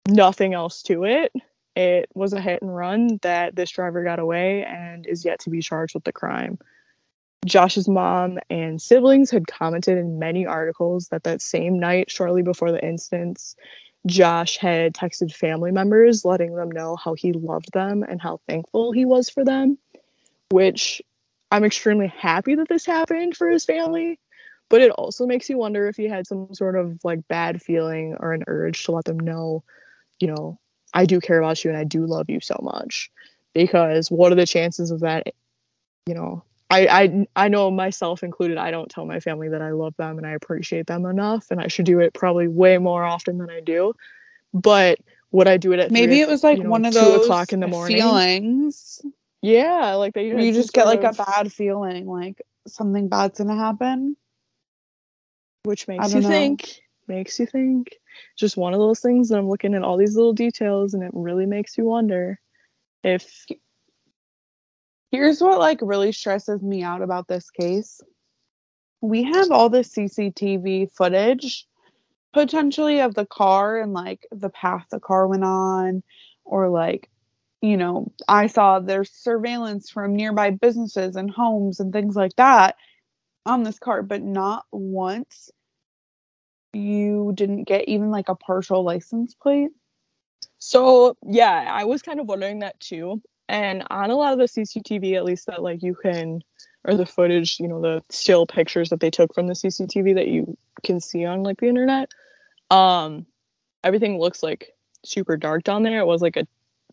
nothing 0.09 0.55
else 0.55 0.83
to 0.85 1.05
it. 1.05 1.33
It 1.75 2.11
was 2.15 2.33
a 2.33 2.41
hit 2.41 2.63
and 2.63 2.75
run 2.75 3.19
that 3.23 3.57
this 3.57 3.71
driver 3.71 4.05
got 4.05 4.19
away 4.19 4.65
and 4.65 5.07
is 5.07 5.25
yet 5.25 5.41
to 5.41 5.51
be 5.51 5.63
charged 5.63 5.95
with 5.95 6.05
the 6.05 6.13
crime. 6.13 6.59
Josh's 7.45 7.89
mom 7.89 8.39
and 8.51 8.81
siblings 8.81 9.31
had 9.31 9.47
commented 9.47 9.99
in 9.99 10.19
many 10.19 10.47
articles 10.47 11.09
that 11.09 11.25
that 11.25 11.43
same 11.43 11.81
night, 11.81 12.11
shortly 12.11 12.43
before 12.43 12.71
the 12.71 12.85
incidents, 12.85 13.57
Josh 14.07 14.59
had 14.59 14.95
texted 14.95 15.35
family 15.35 15.73
members 15.73 16.25
letting 16.25 16.55
them 16.55 16.71
know 16.71 16.97
how 16.97 17.15
he 17.15 17.33
loved 17.33 17.73
them 17.73 18.05
and 18.09 18.21
how 18.21 18.41
thankful 18.49 18.93
he 18.93 19.05
was 19.05 19.29
for 19.29 19.45
them, 19.45 19.79
which 20.51 21.03
I'm 21.51 21.65
extremely 21.65 22.09
happy 22.09 22.55
that 22.55 22.69
this 22.69 22.87
happened 22.87 23.37
for 23.37 23.49
his 23.49 23.65
family. 23.65 24.19
But 24.69 24.81
it 24.81 24.91
also 24.93 25.27
makes 25.27 25.51
you 25.51 25.59
wonder 25.59 25.87
if 25.89 25.97
he 25.97 26.09
had 26.09 26.27
some 26.27 26.55
sort 26.55 26.77
of 26.77 26.99
like 27.05 27.29
bad 27.29 27.61
feeling 27.61 28.17
or 28.19 28.33
an 28.33 28.45
urge 28.47 28.85
to 28.85 28.93
let 28.93 29.05
them 29.05 29.21
know, 29.21 29.63
you 30.19 30.29
know, 30.29 30.59
I 30.95 31.05
do 31.07 31.21
care 31.21 31.39
about 31.39 31.63
you 31.63 31.71
and 31.71 31.79
I 31.79 31.85
do 31.85 32.07
love 32.07 32.31
you 32.31 32.41
so 32.41 32.59
much. 32.63 33.11
Because 33.53 34.11
what 34.11 34.33
are 34.33 34.37
the 34.37 34.47
chances 34.47 34.91
of 34.91 35.01
that, 35.01 35.27
you 36.07 36.15
know, 36.15 36.43
I, 36.73 37.03
I 37.03 37.27
I 37.37 37.49
know 37.49 37.71
myself 37.71 38.23
included. 38.23 38.57
I 38.57 38.71
don't 38.71 38.91
tell 38.91 39.05
my 39.05 39.21
family 39.21 39.51
that 39.51 39.61
I 39.61 39.73
love 39.73 39.95
them 39.99 40.17
and 40.17 40.27
I 40.27 40.31
appreciate 40.31 40.87
them 40.87 41.05
enough, 41.05 41.51
and 41.51 41.61
I 41.61 41.67
should 41.69 41.85
do 41.85 42.01
it 42.01 42.15
probably 42.15 42.49
way 42.49 42.79
more 42.79 43.05
often 43.05 43.37
than 43.37 43.51
I 43.51 43.61
do. 43.61 43.93
But 44.55 44.99
would 45.33 45.49
I 45.49 45.59
do 45.59 45.73
it 45.73 45.81
at 45.81 45.91
maybe 45.91 46.13
three, 46.15 46.21
it 46.23 46.29
was 46.29 46.43
like 46.43 46.59
you 46.59 46.65
know, 46.65 46.71
one 46.71 46.85
of 46.87 46.95
two 46.95 46.99
those 47.01 47.25
o'clock 47.25 47.53
in 47.53 47.61
the 47.61 47.67
morning? 47.69 47.97
feelings. 47.99 49.03
Yeah, 49.43 49.95
like 49.97 50.15
that. 50.15 50.25
had 50.25 50.43
You 50.45 50.53
just 50.53 50.73
get 50.73 50.87
like 50.87 51.05
of- 51.05 51.19
a 51.21 51.25
bad 51.25 51.53
feeling, 51.53 52.07
like 52.07 52.41
something 52.67 53.09
bad's 53.09 53.39
gonna 53.39 53.57
happen. 53.57 54.17
which 55.65 55.87
I 55.89 55.93
makes 55.93 56.13
don't 56.13 56.23
you 56.23 56.29
know. 56.29 56.35
think. 56.35 56.81
Makes 57.09 57.39
you 57.39 57.47
think. 57.47 57.97
Just 58.39 58.57
one 58.57 58.73
of 58.73 58.79
those 58.81 59.01
things 59.01 59.29
that 59.29 59.39
I'm 59.39 59.49
looking 59.49 59.75
at 59.75 59.83
all 59.83 59.97
these 59.99 60.17
little 60.17 60.33
details, 60.33 60.95
and 60.95 61.03
it 61.03 61.11
really 61.13 61.47
makes 61.47 61.77
you 61.77 61.85
wonder 61.85 62.39
if 63.05 63.45
Here's 65.13 65.43
what 65.43 65.59
like 65.59 65.79
really 65.83 66.11
stresses 66.11 66.63
me 66.63 66.83
out 66.83 67.03
about 67.03 67.29
this 67.29 67.51
case. 67.51 68.01
We 69.03 69.23
have 69.25 69.51
all 69.51 69.69
the 69.69 69.81
CCTV 69.81 70.91
footage 70.91 71.67
potentially 72.33 73.01
of 73.01 73.15
the 73.15 73.27
car 73.27 73.79
and 73.79 73.93
like 73.93 74.27
the 74.33 74.49
path 74.49 74.87
the 74.91 74.99
car 74.99 75.29
went 75.29 75.45
on 75.45 76.03
or 76.45 76.71
like 76.71 77.11
you 77.61 77.77
know, 77.77 78.11
I 78.27 78.49
saw 78.49 78.81
there's 78.81 79.11
surveillance 79.13 79.89
from 79.89 80.17
nearby 80.17 80.51
businesses 80.51 81.15
and 81.15 81.31
homes 81.31 81.79
and 81.79 81.93
things 81.93 82.17
like 82.17 82.35
that 82.37 82.75
on 83.47 83.63
this 83.63 83.79
car, 83.79 84.03
but 84.03 84.23
not 84.23 84.65
once 84.73 85.51
you 86.73 87.33
didn't 87.37 87.65
get 87.65 87.87
even 87.89 88.11
like 88.11 88.29
a 88.29 88.35
partial 88.35 88.83
license 88.83 89.35
plate. 89.35 89.71
So 90.59 91.17
yeah, 91.25 91.69
I 91.71 91.85
was 91.85 92.03
kind 92.03 92.19
of 92.19 92.27
wondering 92.27 92.61
that 92.61 92.81
too. 92.81 93.23
And 93.49 93.85
on 93.91 94.11
a 94.11 94.17
lot 94.17 94.33
of 94.33 94.39
the 94.39 94.45
CCTV, 94.45 95.17
at 95.17 95.25
least 95.25 95.47
that 95.47 95.63
like 95.63 95.83
you 95.83 95.95
can, 95.95 96.43
or 96.85 96.95
the 96.95 97.07
footage, 97.07 97.59
you 97.61 97.69
know, 97.69 97.81
the 97.81 98.03
still 98.09 98.47
pictures 98.47 98.91
that 98.91 99.01
they 99.01 99.11
took 99.11 99.35
from 99.35 99.47
the 99.47 99.55
CCTV 99.55 100.15
that 100.15 100.29
you 100.29 100.57
can 100.83 101.01
see 101.01 101.25
on 101.25 101.43
like 101.43 101.59
the 101.59 101.69
internet, 101.69 102.11
um, 102.71 103.27
everything 103.85 104.19
looks 104.19 104.43
like 104.43 104.73
super 105.05 105.37
dark 105.37 105.65
down 105.65 105.83
there. 105.83 106.01
It 106.01 106.07
was 106.07 106.23
like 106.23 106.37
a, 106.37 106.47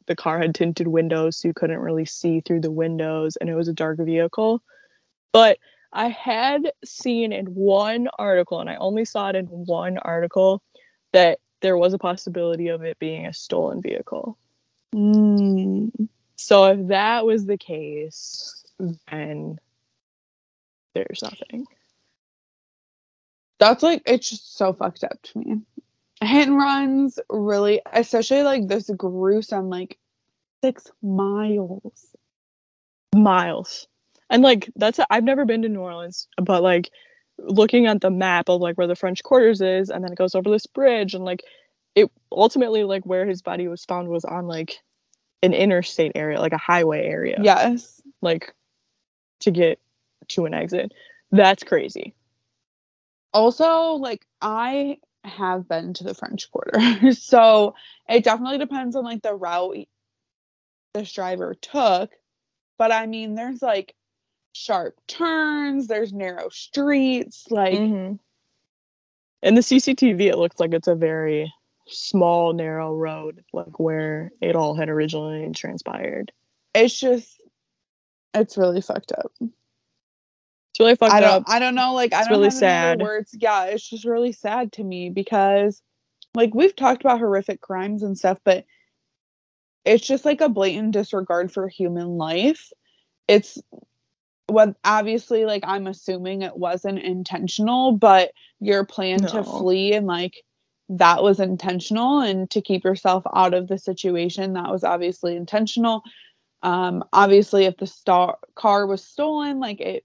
the 0.07 0.15
car 0.15 0.39
had 0.39 0.55
tinted 0.55 0.87
windows, 0.87 1.37
so 1.37 1.47
you 1.47 1.53
couldn't 1.53 1.79
really 1.79 2.05
see 2.05 2.41
through 2.41 2.61
the 2.61 2.71
windows, 2.71 3.35
and 3.35 3.49
it 3.49 3.55
was 3.55 3.67
a 3.67 3.73
dark 3.73 3.99
vehicle. 3.99 4.61
But 5.31 5.59
I 5.93 6.09
had 6.09 6.71
seen 6.83 7.31
in 7.31 7.45
one 7.47 8.09
article, 8.17 8.59
and 8.59 8.69
I 8.69 8.75
only 8.75 9.05
saw 9.05 9.29
it 9.29 9.35
in 9.35 9.45
one 9.45 9.97
article, 9.99 10.61
that 11.13 11.39
there 11.61 11.77
was 11.77 11.93
a 11.93 11.99
possibility 11.99 12.69
of 12.69 12.83
it 12.83 12.97
being 12.99 13.25
a 13.25 13.33
stolen 13.33 13.81
vehicle. 13.81 14.37
Mm. 14.93 16.09
So 16.41 16.67
if 16.67 16.87
that 16.87 17.25
was 17.25 17.45
the 17.45 17.57
case, 17.57 18.63
then 19.11 19.59
there's 20.95 21.21
nothing. 21.21 21.67
That's 23.59 23.83
like 23.83 24.03
it's 24.05 24.29
just 24.29 24.55
so 24.55 24.71
fucked 24.71 25.03
up 25.03 25.21
to 25.21 25.37
me. 25.37 25.61
Hit 26.21 26.47
and 26.47 26.57
runs 26.57 27.19
really, 27.29 27.81
especially 27.91 28.43
like 28.43 28.69
this 28.69 28.89
gruesome, 28.89 29.69
like 29.69 29.97
six 30.63 30.89
miles. 31.01 32.15
Miles. 33.13 33.87
And 34.29 34.41
like 34.41 34.71
that's 34.77 34.97
I've 35.09 35.25
never 35.25 35.43
been 35.43 35.63
to 35.63 35.69
New 35.69 35.81
Orleans, 35.81 36.29
but 36.41 36.63
like 36.63 36.89
looking 37.37 37.85
at 37.85 37.99
the 37.99 38.11
map 38.11 38.47
of 38.47 38.61
like 38.61 38.77
where 38.77 38.87
the 38.87 38.95
French 38.95 39.23
quarters 39.23 39.59
is 39.59 39.89
and 39.89 40.05
then 40.05 40.13
it 40.13 40.17
goes 40.17 40.35
over 40.35 40.49
this 40.49 40.67
bridge 40.67 41.13
and 41.15 41.25
like 41.25 41.43
it 41.95 42.09
ultimately 42.31 42.85
like 42.85 43.05
where 43.05 43.25
his 43.25 43.41
body 43.41 43.67
was 43.67 43.83
found 43.83 44.07
was 44.07 44.23
on 44.23 44.47
like 44.47 44.79
an 45.41 45.53
interstate 45.53 46.13
area, 46.15 46.39
like 46.39 46.53
a 46.53 46.57
highway 46.57 47.05
area. 47.05 47.37
Yes. 47.41 48.01
Like 48.21 48.53
to 49.41 49.51
get 49.51 49.79
to 50.29 50.45
an 50.45 50.53
exit. 50.53 50.93
That's 51.31 51.63
crazy. 51.63 52.13
Also, 53.33 53.93
like 53.93 54.25
I 54.41 54.97
have 55.23 55.67
been 55.67 55.93
to 55.93 56.03
the 56.03 56.13
French 56.13 56.51
Quarter, 56.51 57.11
so 57.13 57.75
it 58.07 58.23
definitely 58.23 58.57
depends 58.57 58.95
on 58.95 59.03
like 59.03 59.21
the 59.21 59.35
route 59.35 59.87
this 60.93 61.13
driver 61.13 61.53
took. 61.53 62.11
But 62.77 62.91
I 62.91 63.05
mean, 63.05 63.35
there's 63.35 63.61
like 63.61 63.95
sharp 64.53 64.95
turns, 65.07 65.87
there's 65.87 66.11
narrow 66.11 66.49
streets, 66.49 67.45
like 67.49 67.75
Mm-hmm. 67.75 68.15
In 69.41 69.55
the 69.55 69.61
CCTV, 69.61 70.21
it 70.21 70.37
looks 70.37 70.59
like 70.59 70.73
it's 70.73 70.89
a 70.89 70.95
very 70.95 71.53
small, 71.89 72.53
narrow 72.53 72.95
road, 72.95 73.43
like 73.53 73.79
where 73.79 74.31
it 74.41 74.55
all 74.55 74.75
had 74.75 74.89
originally 74.89 75.51
transpired. 75.53 76.31
it's 76.73 76.99
just 76.99 77.41
it's 78.33 78.57
really 78.57 78.81
fucked 78.81 79.11
up. 79.11 79.31
It's 79.41 80.79
really 80.79 80.95
fucked 80.95 81.13
I 81.13 81.19
don't 81.19 81.29
up. 81.29 81.43
I 81.47 81.59
don't 81.59 81.75
know 81.75 81.93
like 81.93 82.13
I 82.13 82.19
It's 82.19 82.27
don't 82.27 82.37
really 82.37 82.49
have 82.49 82.53
sad. 82.53 82.99
words. 82.99 83.35
Yeah, 83.37 83.65
it's 83.65 83.89
just 83.89 84.05
really 84.05 84.31
sad 84.31 84.71
to 84.73 84.83
me 84.83 85.09
because 85.09 85.81
like 86.35 86.53
we've 86.53 86.75
talked 86.75 87.01
about 87.01 87.19
horrific 87.19 87.59
crimes 87.61 88.03
and 88.03 88.17
stuff, 88.17 88.37
but 88.43 88.65
it's 89.85 90.05
just 90.05 90.25
like 90.25 90.41
a 90.41 90.49
blatant 90.49 90.91
disregard 90.91 91.51
for 91.51 91.67
human 91.67 92.17
life. 92.17 92.71
It's 93.27 93.57
what 94.47 94.75
obviously 94.83 95.45
like 95.45 95.63
I'm 95.65 95.87
assuming 95.87 96.41
it 96.43 96.55
wasn't 96.55 96.99
intentional, 96.99 97.93
but 97.93 98.31
your 98.59 98.85
plan 98.85 99.19
to 99.21 99.43
flee 99.43 99.93
and 99.93 100.05
like 100.05 100.43
that 100.89 101.21
was 101.21 101.39
intentional 101.39 102.19
and 102.21 102.49
to 102.49 102.61
keep 102.61 102.83
yourself 102.83 103.23
out 103.33 103.53
of 103.53 103.67
the 103.67 103.77
situation 103.77 104.53
that 104.53 104.71
was 104.71 104.83
obviously 104.83 105.35
intentional. 105.35 106.03
Um 106.63 107.03
obviously 107.13 107.65
if 107.65 107.77
the 107.77 107.87
star 107.87 108.37
car 108.55 108.85
was 108.85 109.03
stolen, 109.03 109.59
like 109.59 109.79
it 109.79 110.03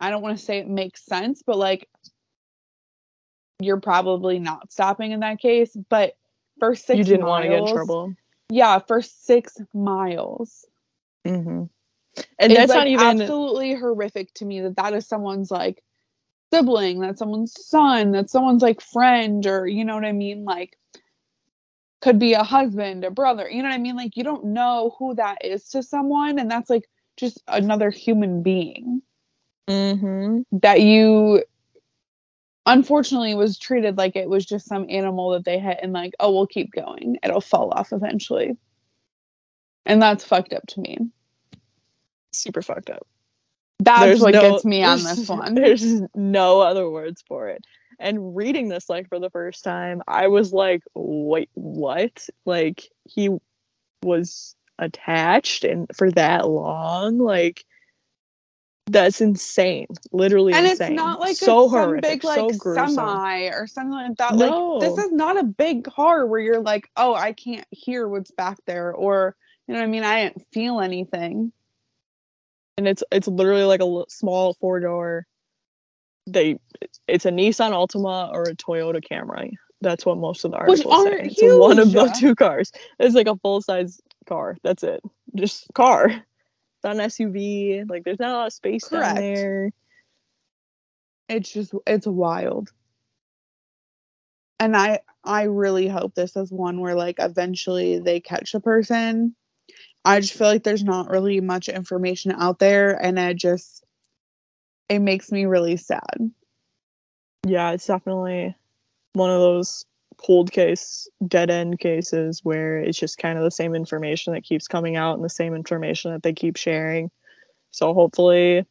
I 0.00 0.10
don't 0.10 0.22
want 0.22 0.38
to 0.38 0.44
say 0.44 0.58
it 0.58 0.68
makes 0.68 1.04
sense, 1.04 1.42
but 1.44 1.56
like 1.56 1.88
you're 3.60 3.80
probably 3.80 4.38
not 4.38 4.72
stopping 4.72 5.12
in 5.12 5.20
that 5.20 5.40
case. 5.40 5.76
But 5.88 6.16
for 6.58 6.74
six 6.74 6.98
you 6.98 7.04
didn't 7.04 7.26
want 7.26 7.44
to 7.44 7.48
get 7.50 7.60
in 7.60 7.74
trouble. 7.74 8.14
Yeah, 8.48 8.78
for 8.78 9.02
six 9.02 9.58
miles. 9.74 10.64
Mm-hmm. 11.26 11.64
And 12.38 12.52
it's 12.52 12.58
that's 12.58 12.70
like 12.70 12.78
not 12.78 12.86
even. 12.86 13.20
absolutely 13.20 13.74
horrific 13.74 14.32
to 14.34 14.44
me 14.44 14.60
that 14.60 14.76
that 14.76 14.94
is 14.94 15.06
someone's 15.06 15.50
like 15.50 15.82
sibling, 16.52 17.00
that's 17.00 17.18
someone's 17.18 17.54
son, 17.66 18.12
that's 18.12 18.32
someone's 18.32 18.62
like 18.62 18.80
friend, 18.80 19.46
or 19.46 19.66
you 19.66 19.84
know 19.84 19.94
what 19.94 20.04
I 20.04 20.12
mean? 20.12 20.44
Like 20.44 20.78
could 22.02 22.18
be 22.18 22.34
a 22.34 22.42
husband, 22.42 23.04
a 23.04 23.10
brother, 23.10 23.48
you 23.50 23.62
know 23.62 23.68
what 23.68 23.74
I 23.74 23.78
mean? 23.78 23.96
Like 23.96 24.16
you 24.16 24.24
don't 24.24 24.46
know 24.46 24.94
who 24.98 25.14
that 25.16 25.44
is 25.44 25.68
to 25.70 25.82
someone, 25.82 26.38
and 26.38 26.50
that's 26.50 26.70
like 26.70 26.88
just 27.16 27.42
another 27.48 27.90
human 27.90 28.42
being 28.42 29.02
Mm-hmm. 29.68 30.42
that 30.60 30.80
you 30.80 31.42
unfortunately 32.66 33.34
was 33.34 33.58
treated 33.58 33.96
like 33.96 34.14
it 34.14 34.28
was 34.28 34.44
just 34.46 34.66
some 34.66 34.86
animal 34.88 35.30
that 35.30 35.44
they 35.44 35.58
hit 35.58 35.78
and 35.82 35.92
like, 35.92 36.14
oh, 36.20 36.32
we'll 36.32 36.46
keep 36.46 36.72
going. 36.72 37.18
It'll 37.22 37.40
fall 37.40 37.72
off 37.72 37.92
eventually. 37.92 38.56
And 39.84 40.00
that's 40.02 40.24
fucked 40.24 40.52
up 40.52 40.66
to 40.68 40.80
me. 40.80 40.98
Super 42.32 42.62
fucked 42.62 42.90
up. 42.90 43.06
That's 43.78 44.00
There's 44.00 44.20
what 44.20 44.34
no- 44.34 44.52
gets 44.52 44.64
me 44.64 44.82
on 44.82 45.02
this 45.02 45.28
one. 45.28 45.54
There's 45.54 46.02
no 46.14 46.60
other 46.60 46.88
words 46.88 47.22
for 47.26 47.48
it. 47.48 47.64
And 47.98 48.36
reading 48.36 48.68
this 48.68 48.90
like 48.90 49.08
for 49.08 49.18
the 49.18 49.30
first 49.30 49.64
time, 49.64 50.02
I 50.06 50.28
was 50.28 50.52
like, 50.52 50.82
wait, 50.94 51.50
what? 51.54 52.28
Like 52.44 52.88
he 53.04 53.30
was 54.02 54.54
attached 54.78 55.64
and 55.64 55.86
for 55.96 56.10
that 56.12 56.46
long? 56.46 57.18
Like 57.18 57.64
that's 58.86 59.20
insane. 59.20 59.88
Literally 60.12 60.52
and 60.52 60.66
it's 60.66 60.80
not 60.80 61.20
like 61.20 61.36
so 61.36 61.68
some 61.68 61.86
horrific, 61.86 62.22
big 62.22 62.24
like 62.24 62.54
so 62.54 62.74
semi 62.74 63.44
or 63.48 63.66
something 63.66 63.92
like 63.92 64.16
that. 64.18 64.34
No. 64.34 64.74
Like 64.74 64.88
this 64.88 65.04
is 65.04 65.12
not 65.12 65.38
a 65.38 65.44
big 65.44 65.84
car 65.84 66.26
where 66.26 66.40
you're 66.40 66.60
like, 66.60 66.88
oh, 66.96 67.14
I 67.14 67.32
can't 67.32 67.66
hear 67.70 68.06
what's 68.06 68.30
back 68.30 68.58
there, 68.66 68.92
or 68.92 69.34
you 69.66 69.74
know 69.74 69.80
what 69.80 69.86
I 69.86 69.90
mean. 69.90 70.04
I 70.04 70.24
didn't 70.24 70.46
feel 70.52 70.80
anything. 70.80 71.52
And 72.76 72.86
it's 72.86 73.02
it's 73.10 73.28
literally 73.28 73.64
like 73.64 73.80
a 73.80 73.84
l- 73.84 74.06
small 74.08 74.54
four 74.54 74.80
door. 74.80 75.26
They 76.26 76.58
it's 77.06 77.26
a 77.26 77.30
Nissan 77.30 77.72
Altima 77.72 78.32
or 78.32 78.48
a 78.48 78.56
Toyota 78.56 79.02
Camry. 79.02 79.52
That's 79.80 80.06
what 80.06 80.18
most 80.18 80.44
of 80.44 80.52
the 80.52 80.58
articles 80.58 81.04
say. 81.04 81.20
It's 81.22 81.42
one 81.42 81.78
of 81.78 81.92
the 81.92 82.14
two 82.18 82.34
cars. 82.34 82.72
It's 82.98 83.14
like 83.14 83.28
a 83.28 83.36
full 83.36 83.60
size 83.60 84.00
car. 84.26 84.56
That's 84.62 84.82
it. 84.82 85.00
Just 85.34 85.66
car. 85.74 86.06
It's 86.06 86.84
not 86.84 86.96
an 86.96 87.02
SUV. 87.02 87.88
Like 87.88 88.04
there's 88.04 88.18
not 88.18 88.30
a 88.30 88.34
lot 88.34 88.46
of 88.48 88.52
space 88.52 88.88
Correct. 88.88 89.14
down 89.16 89.22
there. 89.22 89.70
It's 91.28 91.52
just 91.52 91.74
it's 91.86 92.06
wild. 92.06 92.70
And 94.58 94.76
I 94.76 95.00
I 95.22 95.42
really 95.44 95.88
hope 95.88 96.14
this 96.14 96.36
is 96.36 96.50
one 96.50 96.80
where 96.80 96.94
like 96.94 97.16
eventually 97.18 97.98
they 97.98 98.20
catch 98.20 98.52
the 98.52 98.60
person. 98.60 99.34
I 100.06 100.20
just 100.20 100.34
feel 100.34 100.46
like 100.46 100.62
there's 100.62 100.84
not 100.84 101.10
really 101.10 101.40
much 101.40 101.68
information 101.68 102.30
out 102.30 102.60
there, 102.60 102.92
and 102.94 103.18
it 103.18 103.36
just 103.36 103.84
it 104.88 105.00
makes 105.00 105.32
me 105.32 105.46
really 105.46 105.76
sad. 105.76 106.30
Yeah, 107.44 107.72
it's 107.72 107.88
definitely 107.88 108.54
one 109.14 109.30
of 109.30 109.40
those 109.40 109.84
cold 110.16 110.52
case, 110.52 111.08
dead 111.26 111.50
end 111.50 111.80
cases 111.80 112.40
where 112.44 112.78
it's 112.78 112.98
just 112.98 113.18
kind 113.18 113.36
of 113.36 113.42
the 113.42 113.50
same 113.50 113.74
information 113.74 114.32
that 114.34 114.44
keeps 114.44 114.68
coming 114.68 114.94
out 114.94 115.16
and 115.16 115.24
the 115.24 115.28
same 115.28 115.56
information 115.56 116.12
that 116.12 116.22
they 116.22 116.32
keep 116.32 116.56
sharing. 116.56 117.10
So 117.72 117.92
hopefully 117.92 118.64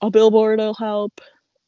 a 0.00 0.10
billboard 0.10 0.58
will 0.58 0.74
help. 0.74 1.20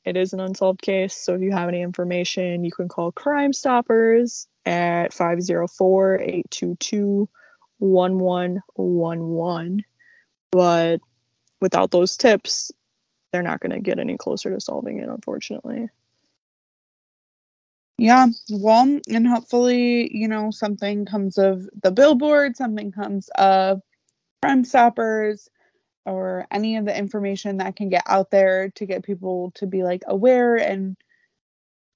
It 0.05 0.17
is 0.17 0.33
an 0.33 0.41
unsolved 0.41 0.83
case, 0.83 1.15
so 1.15 1.35
if 1.35 1.41
you 1.41 1.53
have 1.53 1.69
any 1.69 1.83
information, 1.83 2.65
you 2.65 2.73
can 2.73 2.89
call 2.89 3.13
Crime 3.13 3.53
Stoppers 3.53 4.49
at 4.67 5.13
504 5.13 6.19
822 6.19 7.29
1111. 7.83 9.85
But 10.51 11.01
without 11.61 11.91
those 11.91 12.17
tips, 12.17 12.73
they're 13.33 13.43
not 13.43 13.61
going 13.61 13.73
to 13.73 13.81
get 13.81 13.99
any 13.99 14.17
closer 14.17 14.51
to 14.51 14.61
solving 14.61 15.01
it, 15.01 15.09
unfortunately. 15.09 15.89
Yeah, 17.99 18.27
well, 18.51 19.01
and 19.09 19.27
hopefully, 19.27 20.17
you 20.17 20.29
know, 20.29 20.51
something 20.51 21.07
comes 21.07 21.39
of 21.39 21.69
the 21.83 21.91
billboard, 21.91 22.57
something 22.57 22.93
comes 22.93 23.29
of 23.37 23.81
Crime 24.43 24.65
Stoppers, 24.65 25.49
or 26.05 26.47
any 26.51 26.77
of 26.77 26.85
the 26.85 26.97
information 26.97 27.59
that 27.59 27.77
can 27.77 27.89
get 27.89 28.03
out 28.07 28.31
there 28.31 28.71
to 28.71 28.87
get 28.87 29.05
people 29.05 29.53
to 29.55 29.67
be 29.67 29.83
like 29.83 30.03
aware 30.07 30.57
and, 30.57 30.97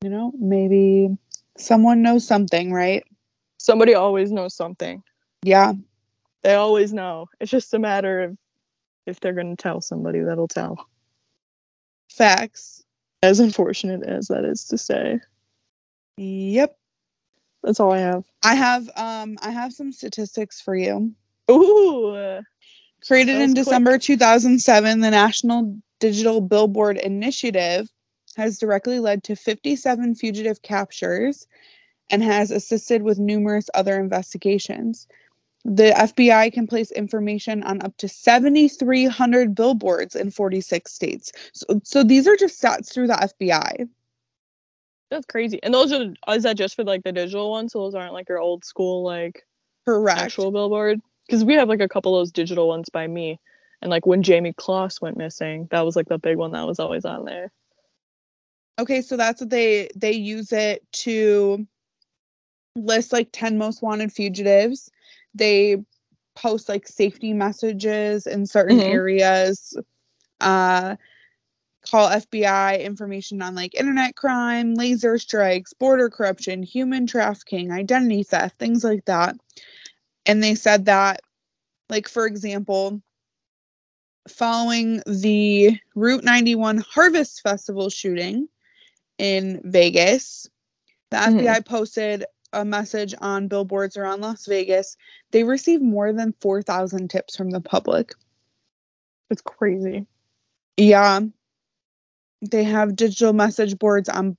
you 0.02 0.10
know, 0.10 0.32
maybe 0.38 1.16
someone 1.58 2.02
knows 2.02 2.26
something, 2.26 2.72
right? 2.72 3.04
Somebody 3.58 3.94
always 3.94 4.30
knows 4.30 4.54
something. 4.54 5.02
Yeah, 5.42 5.74
They 6.42 6.54
always 6.54 6.92
know. 6.92 7.28
It's 7.40 7.50
just 7.50 7.74
a 7.74 7.78
matter 7.78 8.22
of 8.22 8.38
if 9.06 9.20
they're 9.20 9.32
going 9.32 9.54
to 9.56 9.62
tell 9.62 9.80
somebody 9.80 10.20
that'll 10.20 10.48
tell. 10.48 10.88
facts. 12.10 12.82
As 13.22 13.40
unfortunate 13.40 14.02
as 14.02 14.28
that 14.28 14.44
is 14.44 14.64
to 14.68 14.78
say. 14.78 15.20
Yep. 16.18 16.76
That's 17.62 17.80
all 17.80 17.92
I 17.92 17.98
have. 17.98 18.24
I 18.42 18.54
have 18.54 18.88
um 18.96 19.38
I 19.42 19.50
have 19.50 19.72
some 19.72 19.90
statistics 19.92 20.60
for 20.60 20.76
you. 20.76 21.12
Ooh. 21.50 22.40
Created 23.06 23.40
in 23.40 23.52
quick. 23.54 23.64
December 23.64 23.98
2007, 23.98 25.00
the 25.00 25.10
National 25.10 25.76
Digital 25.98 26.40
Billboard 26.40 26.98
Initiative 26.98 27.88
has 28.36 28.58
directly 28.58 28.98
led 29.00 29.24
to 29.24 29.34
57 29.36 30.14
fugitive 30.14 30.60
captures 30.62 31.46
and 32.10 32.22
has 32.22 32.50
assisted 32.50 33.02
with 33.02 33.18
numerous 33.18 33.68
other 33.74 33.98
investigations. 33.98 35.08
The 35.68 35.90
FBI 35.90 36.52
can 36.52 36.68
place 36.68 36.92
information 36.92 37.64
on 37.64 37.82
up 37.82 37.96
to 37.96 38.08
7,300 38.08 39.52
billboards 39.52 40.14
in 40.14 40.30
46 40.30 40.92
states. 40.92 41.32
So, 41.52 41.80
so 41.82 42.04
these 42.04 42.28
are 42.28 42.36
just 42.36 42.62
stats 42.62 42.92
through 42.92 43.08
the 43.08 43.14
FBI. 43.14 43.88
That's 45.10 45.26
crazy. 45.26 45.60
And 45.64 45.74
those 45.74 45.92
are 45.92 46.14
is 46.28 46.44
that 46.44 46.56
just 46.56 46.76
for 46.76 46.84
like 46.84 47.02
the 47.02 47.10
digital 47.10 47.50
ones? 47.50 47.72
So 47.72 47.80
those 47.80 47.96
aren't 47.96 48.12
like 48.12 48.28
your 48.28 48.38
old 48.38 48.64
school 48.64 49.02
like 49.02 49.44
Correct. 49.84 50.20
actual 50.20 50.52
billboard? 50.52 51.00
Because 51.26 51.44
we 51.44 51.54
have 51.54 51.68
like 51.68 51.80
a 51.80 51.88
couple 51.88 52.16
of 52.16 52.20
those 52.20 52.32
digital 52.32 52.68
ones 52.68 52.88
by 52.88 53.08
me. 53.08 53.40
And 53.82 53.90
like 53.90 54.06
when 54.06 54.22
Jamie 54.22 54.52
Kloss 54.52 55.00
went 55.02 55.16
missing, 55.16 55.66
that 55.72 55.84
was 55.84 55.96
like 55.96 56.08
the 56.08 56.18
big 56.18 56.36
one 56.36 56.52
that 56.52 56.66
was 56.66 56.78
always 56.78 57.04
on 57.04 57.24
there. 57.24 57.50
Okay, 58.78 59.02
so 59.02 59.16
that's 59.16 59.40
what 59.40 59.50
they 59.50 59.88
they 59.96 60.12
use 60.12 60.52
it 60.52 60.86
to 60.92 61.66
list 62.76 63.12
like 63.12 63.30
10 63.32 63.58
most 63.58 63.82
wanted 63.82 64.12
fugitives. 64.12 64.90
They 65.36 65.84
post 66.34 66.68
like 66.68 66.86
safety 66.86 67.32
messages 67.32 68.26
in 68.26 68.46
certain 68.46 68.78
Mhm. 68.78 68.88
areas. 68.88 69.76
Uh 70.40 70.96
call 71.90 72.08
FBI 72.08 72.80
information 72.80 73.40
on 73.42 73.54
like 73.54 73.74
internet 73.76 74.16
crime, 74.16 74.74
laser 74.74 75.18
strikes, 75.18 75.72
border 75.72 76.10
corruption, 76.10 76.62
human 76.62 77.06
trafficking, 77.06 77.70
identity 77.70 78.24
theft, 78.24 78.58
things 78.58 78.82
like 78.82 79.04
that. 79.04 79.36
And 80.26 80.42
they 80.42 80.56
said 80.56 80.86
that 80.86 81.20
like 81.88 82.08
for 82.08 82.26
example, 82.26 83.00
following 84.28 85.02
the 85.06 85.78
Route 85.94 86.24
91 86.24 86.78
Harvest 86.78 87.42
Festival 87.42 87.88
shooting, 87.90 88.48
in 89.18 89.60
Vegas. 89.64 90.48
The 91.10 91.16
Mhm. 91.18 91.40
FBI 91.40 91.60
posted 91.64 92.24
a 92.56 92.64
message 92.64 93.14
on 93.20 93.48
billboards 93.48 93.96
around 93.96 94.22
Las 94.22 94.46
Vegas. 94.46 94.96
They 95.30 95.44
receive 95.44 95.82
more 95.82 96.12
than 96.12 96.34
4,000 96.40 97.08
tips 97.08 97.36
from 97.36 97.50
the 97.50 97.60
public. 97.60 98.12
It's 99.30 99.42
crazy. 99.42 100.06
Yeah. 100.76 101.20
They 102.42 102.64
have 102.64 102.96
digital 102.96 103.32
message 103.32 103.78
boards 103.78 104.08
on 104.08 104.36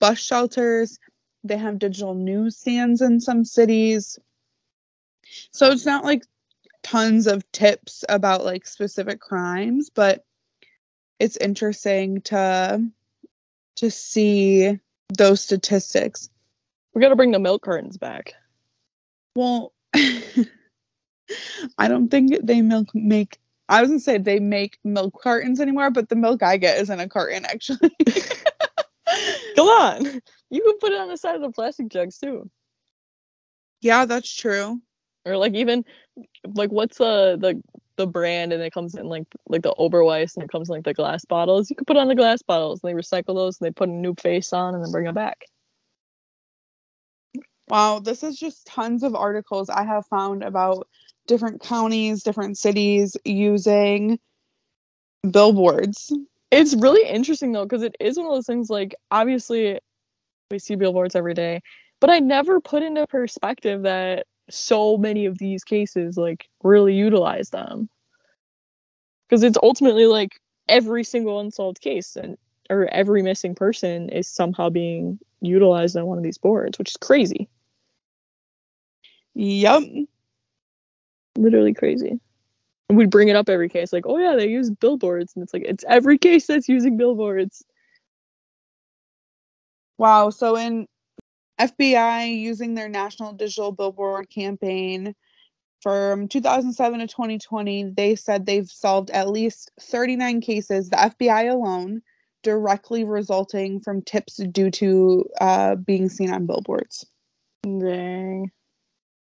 bus 0.00 0.18
shelters. 0.18 0.98
They 1.44 1.56
have 1.56 1.78
digital 1.78 2.14
newsstands 2.14 3.00
in 3.00 3.20
some 3.20 3.44
cities. 3.44 4.18
So 5.50 5.70
it's 5.70 5.86
not 5.86 6.04
like 6.04 6.22
tons 6.82 7.26
of 7.26 7.50
tips 7.52 8.04
about 8.08 8.44
like 8.44 8.66
specific 8.66 9.20
crimes, 9.20 9.90
but 9.90 10.24
it's 11.18 11.36
interesting 11.36 12.22
to 12.22 12.84
to 13.76 13.90
see 13.90 14.78
those 15.16 15.40
statistics. 15.40 16.28
We 16.94 17.00
got 17.00 17.08
to 17.08 17.16
bring 17.16 17.32
the 17.32 17.38
milk 17.38 17.62
cartons 17.62 17.96
back. 17.96 18.34
Well, 19.34 19.72
I 19.94 21.88
don't 21.88 22.08
think 22.08 22.34
they 22.42 22.60
milk 22.60 22.88
make. 22.94 23.38
I 23.68 23.80
was 23.80 23.90
gonna 23.90 24.00
say 24.00 24.18
they 24.18 24.40
make 24.40 24.78
milk 24.84 25.20
cartons 25.22 25.60
anymore, 25.60 25.90
but 25.90 26.08
the 26.08 26.16
milk 26.16 26.42
I 26.42 26.58
get 26.58 26.78
is 26.78 26.90
in 26.90 27.00
a 27.00 27.08
carton 27.08 27.46
actually. 27.46 27.90
Come 29.56 29.68
on. 29.68 30.04
You 30.50 30.62
can 30.62 30.78
put 30.78 30.92
it 30.92 31.00
on 31.00 31.08
the 31.08 31.16
side 31.16 31.36
of 31.36 31.42
the 31.42 31.50
plastic 31.50 31.88
jugs 31.88 32.18
too. 32.18 32.50
yeah, 33.80 34.04
that's 34.04 34.34
true. 34.34 34.80
Or 35.24 35.36
like 35.36 35.54
even 35.54 35.84
like 36.54 36.70
what's 36.70 36.98
the 36.98 37.38
the 37.40 37.62
the 37.96 38.06
brand 38.06 38.52
and 38.52 38.62
it 38.62 38.72
comes 38.72 38.94
in 38.94 39.06
like 39.06 39.24
like 39.48 39.62
the 39.62 39.74
Oberweis 39.78 40.34
and 40.34 40.44
it 40.44 40.50
comes 40.50 40.68
in 40.68 40.74
like 40.74 40.84
the 40.84 40.94
glass 40.94 41.24
bottles. 41.24 41.70
You 41.70 41.76
can 41.76 41.84
put 41.84 41.96
on 41.96 42.08
the 42.08 42.14
glass 42.14 42.42
bottles 42.42 42.80
and 42.82 42.90
they 42.90 43.00
recycle 43.00 43.34
those 43.34 43.60
and 43.60 43.66
they 43.66 43.72
put 43.72 43.88
a 43.88 43.92
new 43.92 44.14
face 44.14 44.52
on 44.52 44.74
and 44.74 44.84
then 44.84 44.92
bring 44.92 45.06
it 45.06 45.14
back. 45.14 45.44
Wow, 47.68 48.00
this 48.00 48.22
is 48.22 48.38
just 48.38 48.66
tons 48.66 49.02
of 49.02 49.14
articles 49.14 49.70
I 49.70 49.84
have 49.84 50.06
found 50.06 50.42
about 50.42 50.88
different 51.26 51.62
counties, 51.62 52.22
different 52.22 52.58
cities 52.58 53.16
using 53.24 54.18
billboards. 55.28 56.12
It's 56.50 56.74
really 56.74 57.08
interesting 57.08 57.52
though 57.52 57.64
because 57.64 57.82
it 57.82 57.96
is 58.00 58.18
one 58.18 58.26
of 58.26 58.32
those 58.32 58.46
things 58.46 58.68
like 58.68 58.94
obviously 59.10 59.78
we 60.50 60.58
see 60.58 60.74
billboards 60.74 61.16
every 61.16 61.34
day, 61.34 61.60
but 62.00 62.10
I 62.10 62.18
never 62.18 62.60
put 62.60 62.82
into 62.82 63.06
perspective 63.06 63.82
that 63.82 64.26
so 64.50 64.98
many 64.98 65.26
of 65.26 65.38
these 65.38 65.64
cases 65.64 66.16
like 66.16 66.46
really 66.62 66.94
utilize 66.94 67.50
them. 67.50 67.88
Because 69.28 69.42
it's 69.44 69.58
ultimately 69.62 70.06
like 70.06 70.38
every 70.68 71.04
single 71.04 71.40
unsolved 71.40 71.80
case 71.80 72.16
and 72.16 72.36
or 72.70 72.86
every 72.86 73.22
missing 73.22 73.54
person 73.54 74.08
is 74.08 74.28
somehow 74.28 74.70
being 74.70 75.18
utilized 75.40 75.96
on 75.96 76.06
one 76.06 76.18
of 76.18 76.24
these 76.24 76.38
boards, 76.38 76.78
which 76.78 76.90
is 76.90 76.96
crazy. 76.96 77.48
Yep. 79.34 79.82
Literally 81.36 81.74
crazy. 81.74 82.20
And 82.88 82.98
we'd 82.98 83.10
bring 83.10 83.28
it 83.28 83.36
up 83.36 83.48
every 83.48 83.68
case, 83.68 83.92
like, 83.92 84.06
oh 84.06 84.18
yeah, 84.18 84.36
they 84.36 84.48
use 84.48 84.70
billboards. 84.70 85.32
And 85.34 85.42
it's 85.42 85.54
like, 85.54 85.64
it's 85.64 85.84
every 85.88 86.18
case 86.18 86.46
that's 86.46 86.68
using 86.68 86.96
billboards. 86.96 87.64
Wow. 89.98 90.30
So 90.30 90.56
in 90.56 90.86
FBI 91.60 92.38
using 92.38 92.74
their 92.74 92.88
national 92.88 93.32
digital 93.32 93.72
billboard 93.72 94.28
campaign 94.28 95.14
from 95.80 96.28
2007 96.28 97.00
to 97.00 97.06
2020, 97.06 97.92
they 97.96 98.14
said 98.14 98.46
they've 98.46 98.68
solved 98.68 99.10
at 99.10 99.28
least 99.28 99.70
39 99.80 100.40
cases, 100.40 100.90
the 100.90 100.96
FBI 100.96 101.50
alone, 101.50 102.02
directly 102.42 103.04
resulting 103.04 103.80
from 103.80 104.02
tips 104.02 104.36
due 104.36 104.70
to 104.70 105.28
uh, 105.40 105.74
being 105.76 106.08
seen 106.08 106.32
on 106.32 106.46
billboards. 106.46 107.06
Dang. 107.62 108.50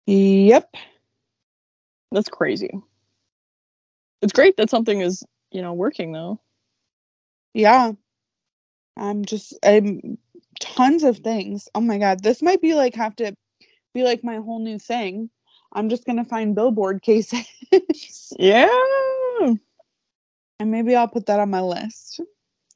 Yep. 0.06 0.74
That's 2.12 2.28
crazy. 2.28 2.70
It's 4.22 4.32
great 4.32 4.56
that 4.56 4.70
something 4.70 5.00
is, 5.00 5.22
you 5.50 5.62
know, 5.62 5.72
working 5.74 6.12
though. 6.12 6.40
Yeah. 7.52 7.92
I'm 8.96 9.24
just 9.24 9.54
I'm 9.62 10.18
tons 10.60 11.02
of 11.02 11.18
things. 11.18 11.68
Oh 11.74 11.80
my 11.80 11.98
god, 11.98 12.22
this 12.22 12.42
might 12.42 12.60
be 12.60 12.74
like 12.74 12.94
have 12.94 13.16
to 13.16 13.34
be 13.92 14.02
like 14.02 14.22
my 14.24 14.36
whole 14.36 14.60
new 14.60 14.78
thing. 14.78 15.30
I'm 15.72 15.88
just 15.88 16.04
gonna 16.04 16.24
find 16.24 16.54
billboard 16.54 17.02
cases. 17.02 17.46
Yeah. 18.38 18.68
and 20.58 20.70
maybe 20.70 20.96
I'll 20.96 21.08
put 21.08 21.26
that 21.26 21.40
on 21.40 21.50
my 21.50 21.60
list. 21.60 22.20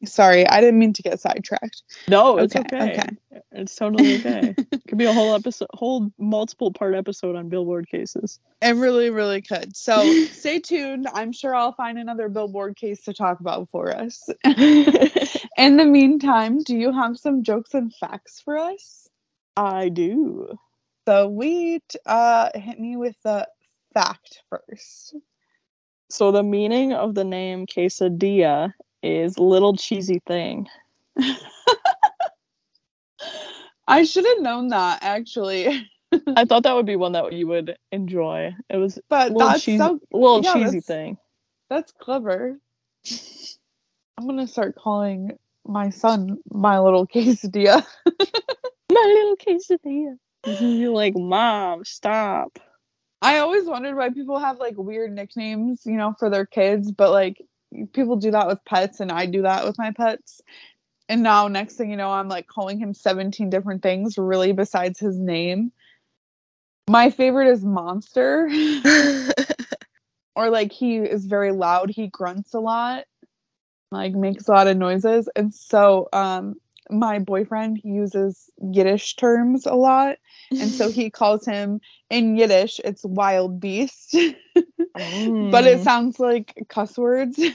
Sorry, 0.05 0.47
I 0.47 0.61
didn't 0.61 0.79
mean 0.79 0.93
to 0.93 1.03
get 1.03 1.21
sidetracked. 1.21 1.83
No, 2.09 2.39
it's 2.39 2.55
Okay, 2.55 2.77
okay. 2.77 2.93
okay. 2.93 3.43
It's 3.53 3.75
totally 3.75 4.15
okay. 4.17 4.55
Could 4.89 4.99
be 4.99 5.07
a 5.07 5.13
whole 5.13 5.35
episode, 5.35 5.69
whole 5.75 6.13
multiple 6.19 6.73
part 6.73 6.95
episode 6.95 7.35
on 7.35 7.49
billboard 7.49 7.89
cases. 7.89 8.39
It 8.63 8.77
really, 8.77 9.11
really 9.11 9.43
could. 9.43 9.77
So 9.77 10.11
stay 10.33 10.61
tuned. 10.61 11.09
I'm 11.13 11.33
sure 11.33 11.55
I'll 11.55 11.73
find 11.73 11.99
another 11.99 12.29
billboard 12.29 12.77
case 12.77 13.03
to 13.05 13.13
talk 13.13 13.41
about 13.41 13.69
for 13.71 13.95
us. 13.95 14.29
In 14.45 15.77
the 15.77 15.85
meantime, 15.85 16.63
do 16.63 16.77
you 16.77 16.93
have 16.93 17.19
some 17.19 17.43
jokes 17.43 17.75
and 17.75 17.93
facts 17.95 18.41
for 18.41 18.57
us? 18.57 19.09
I 19.57 19.89
do. 19.89 20.57
So 21.07 21.29
we 21.29 21.81
uh 22.07 22.51
hit 22.55 22.79
me 22.79 22.97
with 22.97 23.17
the 23.25 23.49
fact 23.95 24.43
first. 24.51 25.17
So 26.11 26.31
the 26.33 26.43
meaning 26.43 26.93
of 26.93 27.15
the 27.15 27.25
name 27.25 27.67
quesadilla 27.67 28.73
is 29.17 29.39
little 29.39 29.77
cheesy 29.77 30.21
thing. 30.27 30.67
I 33.87 34.05
should 34.05 34.27
have 34.27 34.41
known 34.41 34.69
that 34.69 34.99
actually. 35.03 35.89
I 36.37 36.45
thought 36.45 36.63
that 36.63 36.75
would 36.75 36.87
be 36.87 36.97
one 36.97 37.13
that 37.13 37.33
you 37.33 37.47
would 37.49 37.77
enjoy. 37.93 38.55
It 38.71 38.77
was 38.77 38.99
But 39.09 39.33
little 39.33 39.49
that's 39.49 39.63
cheesy, 39.65 39.79
so 39.79 39.99
little 40.13 40.43
yeah, 40.43 40.53
cheesy 40.55 40.65
that's- 40.65 40.87
thing. 40.87 41.19
that's 41.71 41.93
clever. 41.93 42.59
I'm 44.19 44.27
gonna 44.27 44.47
start 44.47 44.75
calling 44.77 45.33
my 45.67 45.91
son 45.91 46.39
my 46.51 46.79
little 46.79 47.07
quesadilla. 47.07 47.85
My 48.91 49.05
little 49.05 49.37
quesadilla. 49.37 50.17
You're 50.61 50.95
like, 50.95 51.15
mom, 51.15 51.85
stop. 51.85 52.59
I 53.21 53.37
always 53.39 53.67
wondered 53.67 53.95
why 53.97 54.09
people 54.09 54.39
have 54.39 54.59
like 54.59 54.77
weird 54.79 55.13
nicknames, 55.13 55.83
you 55.85 55.93
know, 55.99 56.15
for 56.19 56.31
their 56.31 56.47
kids, 56.47 56.91
but 56.91 57.11
like 57.11 57.37
people 57.93 58.17
do 58.17 58.31
that 58.33 58.47
with 58.47 58.65
pets 58.65 59.01
and 59.01 59.11
I 59.11 59.27
do 59.27 59.43
that 59.43 59.65
with 59.65 59.79
my 59.79 59.93
pets. 59.93 60.41
And 61.09 61.23
now 61.23 61.49
next 61.49 61.77
thing 61.77 61.91
you 61.91 61.97
know, 61.97 62.11
I'm 62.11 62.29
like 62.29 62.47
calling 62.47 62.79
him 62.79 62.93
17 62.95 63.51
different 63.51 63.83
things 63.83 64.19
really 64.19 64.53
besides 64.53 64.99
his 64.99 65.19
name. 65.19 65.73
My 66.89 67.11
favorite 67.11 67.49
is 67.51 67.65
Monster. 67.65 68.49
or 70.37 70.51
like 70.51 70.73
he 70.73 70.97
is 70.97 71.27
very 71.27 71.53
loud, 71.53 71.91
he 71.91 72.09
grunts 72.09 72.55
a 72.55 72.61
lot, 72.61 73.05
like 73.91 74.13
makes 74.13 74.49
a 74.49 74.53
lot 74.53 74.69
of 74.69 74.77
noises. 74.77 75.29
And 75.35 75.55
so 75.55 76.09
um 76.13 76.55
my 76.91 77.19
boyfriend 77.19 77.81
uses 77.85 78.51
Yiddish 78.61 79.17
terms 79.17 79.67
a 79.67 79.75
lot. 79.75 80.17
And 80.51 80.71
so 80.73 80.91
he 80.91 81.11
calls 81.21 81.45
him 81.47 81.81
in 82.11 82.37
Yiddish, 82.37 82.81
it's 82.85 83.05
wild 83.05 83.61
beast. 83.61 84.13
but 84.55 85.65
it 85.67 85.81
Mm. 85.81 85.85
sounds 85.85 86.19
like 86.19 86.55
cuss 86.69 86.97
words. 86.99 87.39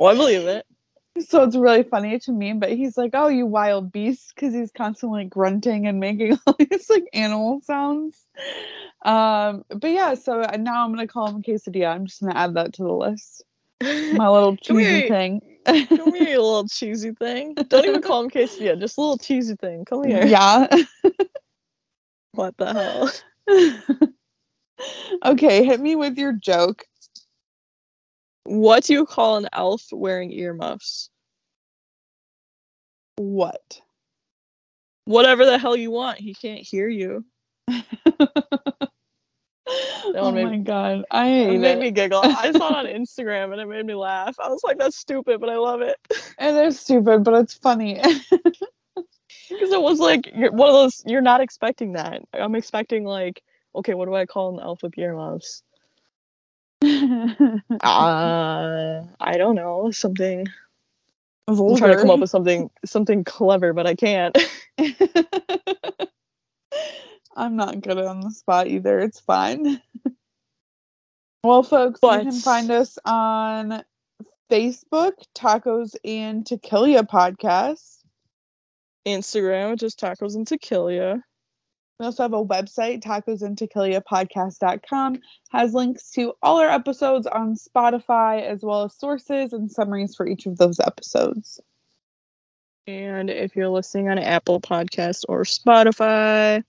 Well, 0.00 0.12
I 0.12 0.16
believe 0.16 0.46
it. 0.48 0.66
so 1.28 1.44
it's 1.44 1.54
really 1.56 1.84
funny 1.84 2.18
to 2.18 2.32
me. 2.32 2.52
But 2.54 2.72
he's 2.72 2.98
like, 2.98 3.12
"Oh, 3.14 3.28
you 3.28 3.46
wild 3.46 3.92
beast," 3.92 4.32
because 4.34 4.52
he's 4.52 4.72
constantly 4.72 5.24
grunting 5.24 5.86
and 5.86 6.00
making 6.00 6.36
all 6.46 6.56
these 6.58 6.90
like 6.90 7.04
animal 7.12 7.60
sounds. 7.62 8.26
Um, 9.04 9.64
but 9.68 9.90
yeah, 9.92 10.14
so 10.14 10.40
now 10.58 10.84
I'm 10.84 10.92
gonna 10.92 11.06
call 11.06 11.28
him 11.28 11.42
quesadilla. 11.42 11.94
I'm 11.94 12.06
just 12.06 12.20
gonna 12.20 12.34
add 12.34 12.54
that 12.54 12.72
to 12.74 12.82
the 12.82 12.92
list. 12.92 13.44
My 13.80 14.28
little 14.28 14.56
cheesy 14.56 14.82
here. 14.82 15.08
thing. 15.08 15.40
Come 15.64 16.14
here, 16.14 16.28
you 16.30 16.42
little 16.42 16.68
cheesy 16.68 17.12
thing. 17.12 17.54
Don't 17.54 17.84
even 17.86 18.02
call 18.02 18.24
him 18.24 18.30
quesadilla, 18.30 18.78
just 18.80 18.98
a 18.98 19.00
little 19.00 19.18
cheesy 19.18 19.54
thing. 19.54 19.84
Come 19.84 20.04
here. 20.08 20.26
yeah. 20.26 20.66
What 22.34 22.56
the 22.56 22.72
hell? 22.72 23.10
okay, 25.24 25.64
hit 25.64 25.80
me 25.80 25.94
with 25.94 26.18
your 26.18 26.32
joke. 26.32 26.84
What 28.42 28.82
do 28.84 28.92
you 28.92 29.06
call 29.06 29.36
an 29.36 29.46
elf 29.52 29.84
wearing 29.92 30.32
earmuffs? 30.32 31.10
What? 33.16 33.80
Whatever 35.04 35.46
the 35.46 35.58
hell 35.58 35.76
you 35.76 35.92
want. 35.92 36.18
He 36.18 36.34
can't 36.34 36.60
hear 36.60 36.88
you. 36.88 37.24
oh 37.68 37.82
my 40.32 40.58
god, 40.58 41.04
I 41.10 41.28
It 41.28 41.60
made 41.60 41.74
it. 41.74 41.78
me 41.78 41.90
giggle. 41.92 42.22
I 42.24 42.50
saw 42.50 42.70
it 42.70 42.76
on 42.76 42.86
Instagram 42.86 43.52
and 43.52 43.60
it 43.60 43.66
made 43.66 43.86
me 43.86 43.94
laugh. 43.94 44.34
I 44.42 44.48
was 44.48 44.64
like, 44.64 44.78
that's 44.78 44.96
stupid, 44.96 45.40
but 45.40 45.50
I 45.50 45.56
love 45.56 45.82
it. 45.82 45.98
It 46.10 46.66
is 46.66 46.80
stupid, 46.80 47.22
but 47.22 47.34
it's 47.34 47.54
funny. 47.54 48.02
Because 49.48 49.72
it 49.72 49.80
was 49.80 49.98
like 50.00 50.30
you're 50.34 50.52
one 50.52 50.68
of 50.68 50.74
those 50.74 51.02
you're 51.06 51.20
not 51.20 51.40
expecting 51.40 51.92
that. 51.92 52.22
I'm 52.32 52.54
expecting 52.54 53.04
like, 53.04 53.42
okay, 53.74 53.94
what 53.94 54.06
do 54.06 54.14
I 54.14 54.26
call 54.26 54.58
an 54.58 54.64
elf 54.64 54.82
with 54.82 54.98
earmuffs? 54.98 55.62
Uh 57.82 59.04
I 59.20 59.36
don't 59.36 59.54
know. 59.54 59.90
Something 59.90 60.46
I'm 61.46 61.76
trying 61.76 61.92
to 61.92 61.98
come 61.98 62.10
up 62.10 62.20
with 62.20 62.30
something 62.30 62.70
something 62.84 63.24
clever, 63.24 63.72
but 63.72 63.86
I 63.86 63.94
can't. 63.94 64.36
I'm 67.36 67.56
not 67.56 67.80
good 67.80 67.98
on 67.98 68.20
the 68.20 68.30
spot 68.30 68.68
either. 68.68 69.00
It's 69.00 69.20
fine. 69.20 69.80
well, 71.42 71.62
folks, 71.62 72.00
you 72.02 72.08
can 72.08 72.32
find 72.32 72.70
us 72.70 72.98
on 73.04 73.82
Facebook, 74.50 75.12
Tacos 75.34 75.96
and 76.04 76.46
Tequila 76.46 77.04
Podcast. 77.04 78.03
Instagram, 79.06 79.78
just 79.78 80.00
tacos 80.00 80.34
and 80.34 80.46
tequila. 80.46 81.22
We 82.00 82.06
also 82.06 82.24
have 82.24 82.32
a 82.32 82.44
website, 82.44 83.02
tacosandtequilapodcast.com, 83.02 85.20
has 85.50 85.74
links 85.74 86.10
to 86.12 86.32
all 86.42 86.58
our 86.58 86.68
episodes 86.68 87.28
on 87.28 87.54
Spotify, 87.54 88.42
as 88.42 88.64
well 88.64 88.82
as 88.84 88.96
sources 88.96 89.52
and 89.52 89.70
summaries 89.70 90.16
for 90.16 90.26
each 90.26 90.46
of 90.46 90.56
those 90.56 90.80
episodes. 90.80 91.60
And 92.86 93.30
if 93.30 93.54
you're 93.54 93.68
listening 93.68 94.08
on 94.08 94.18
Apple 94.18 94.60
Podcast 94.60 95.24
or 95.28 95.44
Spotify, 95.44 96.64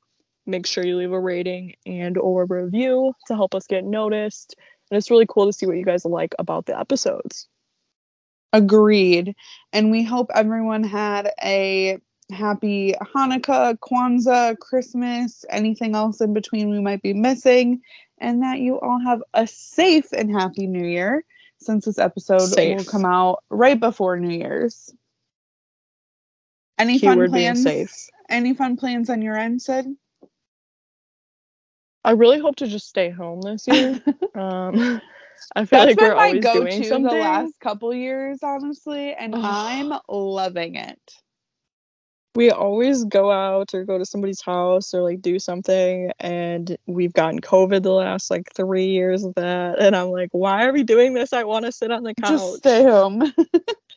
make 0.46 0.68
sure 0.68 0.86
you 0.86 0.98
leave 0.98 1.12
a 1.12 1.20
rating 1.20 1.74
and 1.86 2.18
or 2.18 2.46
review 2.46 3.14
to 3.28 3.36
help 3.36 3.56
us 3.56 3.68
get 3.68 3.84
noticed. 3.84 4.56
And 4.90 4.98
it's 4.98 5.10
really 5.10 5.26
cool 5.28 5.48
to 5.48 5.54
see 5.54 5.66
what 5.66 5.78
you 5.78 5.84
guys 5.84 6.06
like 6.06 6.36
about 6.38 6.68
the 6.68 6.80
episodes. 6.80 7.48
Agreed. 8.54 9.36
And 9.74 9.92
we 9.92 10.04
hope 10.04 10.30
everyone 10.34 10.84
had 10.84 11.32
a 11.44 11.98
happy 12.32 12.94
Hanukkah, 13.02 13.78
Kwanzaa, 13.78 14.58
Christmas, 14.60 15.46
anything 15.50 15.96
else 15.96 16.22
in 16.22 16.34
between 16.34 16.70
we 16.70 16.80
might 16.80 17.02
be 17.02 17.14
missing, 17.14 17.82
and 18.18 18.44
that 18.44 18.60
you 18.60 18.80
all 18.80 19.00
have 19.00 19.22
a 19.34 19.46
safe 19.48 20.12
and 20.12 20.32
happy 20.32 20.68
New 20.68 20.86
Year 20.86 21.24
since 21.60 21.86
this 21.86 22.00
episode 22.00 22.40
Safe. 22.42 22.78
will 22.78 22.86
come 22.86 23.06
out 23.06 23.44
right 23.50 23.80
before 23.80 24.20
New 24.20 24.36
Year's. 24.36 24.94
Any 26.78 27.00
fun 27.00 27.14
Keyword 27.14 27.32
being 27.32 27.64
plans? 27.64 28.10
Any 28.30 28.54
fun 28.54 28.78
plans 28.78 29.10
on 29.10 29.22
your 29.22 29.38
end, 29.38 29.62
Sid? 29.62 29.88
I 32.04 32.12
really 32.12 32.40
hope 32.40 32.58
to 32.58 32.68
just 32.68 32.88
stay 32.88 33.10
home 33.10 33.42
this 33.42 33.68
year. 33.68 34.02
um, 34.36 35.02
I 35.56 35.66
feel 35.66 35.80
That's 35.80 35.88
like 35.88 35.98
been 35.98 36.08
we're 36.08 36.16
my 36.16 36.28
always 36.28 36.44
go-to 36.44 36.82
doing 36.82 37.04
the 37.04 37.12
last 37.12 37.60
couple 37.60 37.94
years, 37.94 38.40
honestly, 38.44 39.14
and 39.14 39.36
I'm 39.36 39.94
loving 40.08 40.76
it. 40.76 41.00
We 42.36 42.52
always 42.52 43.04
go 43.06 43.32
out 43.32 43.74
or 43.74 43.84
go 43.86 43.98
to 43.98 44.06
somebody's 44.06 44.42
house 44.42 44.94
or 44.94 45.02
like 45.02 45.22
do 45.22 45.40
something 45.40 46.12
and 46.20 46.78
we've 46.86 47.14
gotten 47.14 47.40
covid 47.42 47.84
the 47.84 47.92
last 47.92 48.30
like 48.30 48.52
three 48.54 48.88
years 48.88 49.24
of 49.24 49.34
that 49.36 49.80
and 49.80 49.96
i'm 49.96 50.10
like 50.10 50.30
why 50.32 50.66
are 50.66 50.74
we 50.74 50.84
doing 50.84 51.14
this 51.14 51.34
i 51.34 51.44
want 51.44 51.66
to 51.66 51.72
sit 51.72 51.92
on 51.92 52.04
the 52.04 52.14
couch 52.16 52.32
Just 52.32 52.58
stay 52.58 52.84
home. 52.84 53.34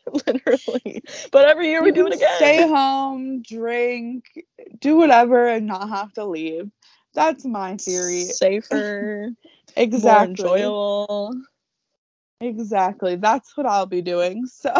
Literally. 0.27 1.03
But 1.31 1.47
every 1.47 1.69
year 1.69 1.83
we 1.83 1.91
do 1.91 2.07
it 2.07 2.13
again. 2.13 2.29
Stay 2.37 2.67
home, 2.67 3.41
drink, 3.41 4.25
do 4.79 4.95
whatever, 4.95 5.47
and 5.47 5.67
not 5.67 5.89
have 5.89 6.13
to 6.13 6.25
leave. 6.25 6.71
That's 7.13 7.45
my 7.45 7.77
theory. 7.77 8.23
Safer, 8.25 9.29
Exactly. 9.75 10.01
more 10.11 10.23
enjoyable. 10.23 11.33
Exactly. 12.41 13.15
That's 13.15 13.55
what 13.57 13.65
I'll 13.65 13.85
be 13.85 14.01
doing. 14.01 14.47
So, 14.59 14.73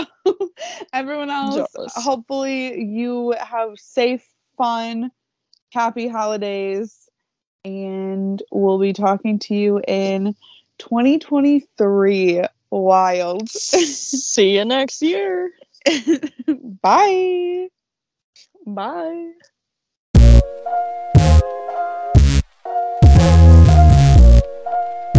everyone 0.94 1.30
else, 1.30 1.56
Jealous. 1.56 1.94
hopefully 1.96 2.84
you 2.84 3.34
have 3.40 3.78
safe, 3.78 4.26
fun, 4.58 5.12
happy 5.72 6.08
holidays. 6.08 7.10
And 7.66 8.42
we'll 8.52 8.80
be 8.80 8.94
talking 8.94 9.40
to 9.40 9.56
you 9.56 9.82
in 9.88 10.36
2023. 10.80 12.44
Wild. 12.72 13.50
See 13.50 14.56
you 14.56 14.66
next 14.66 15.02
year. 15.02 15.52
Bye. 16.82 17.68
Bye. 18.66 19.32
Mwahahaha. 23.60 25.19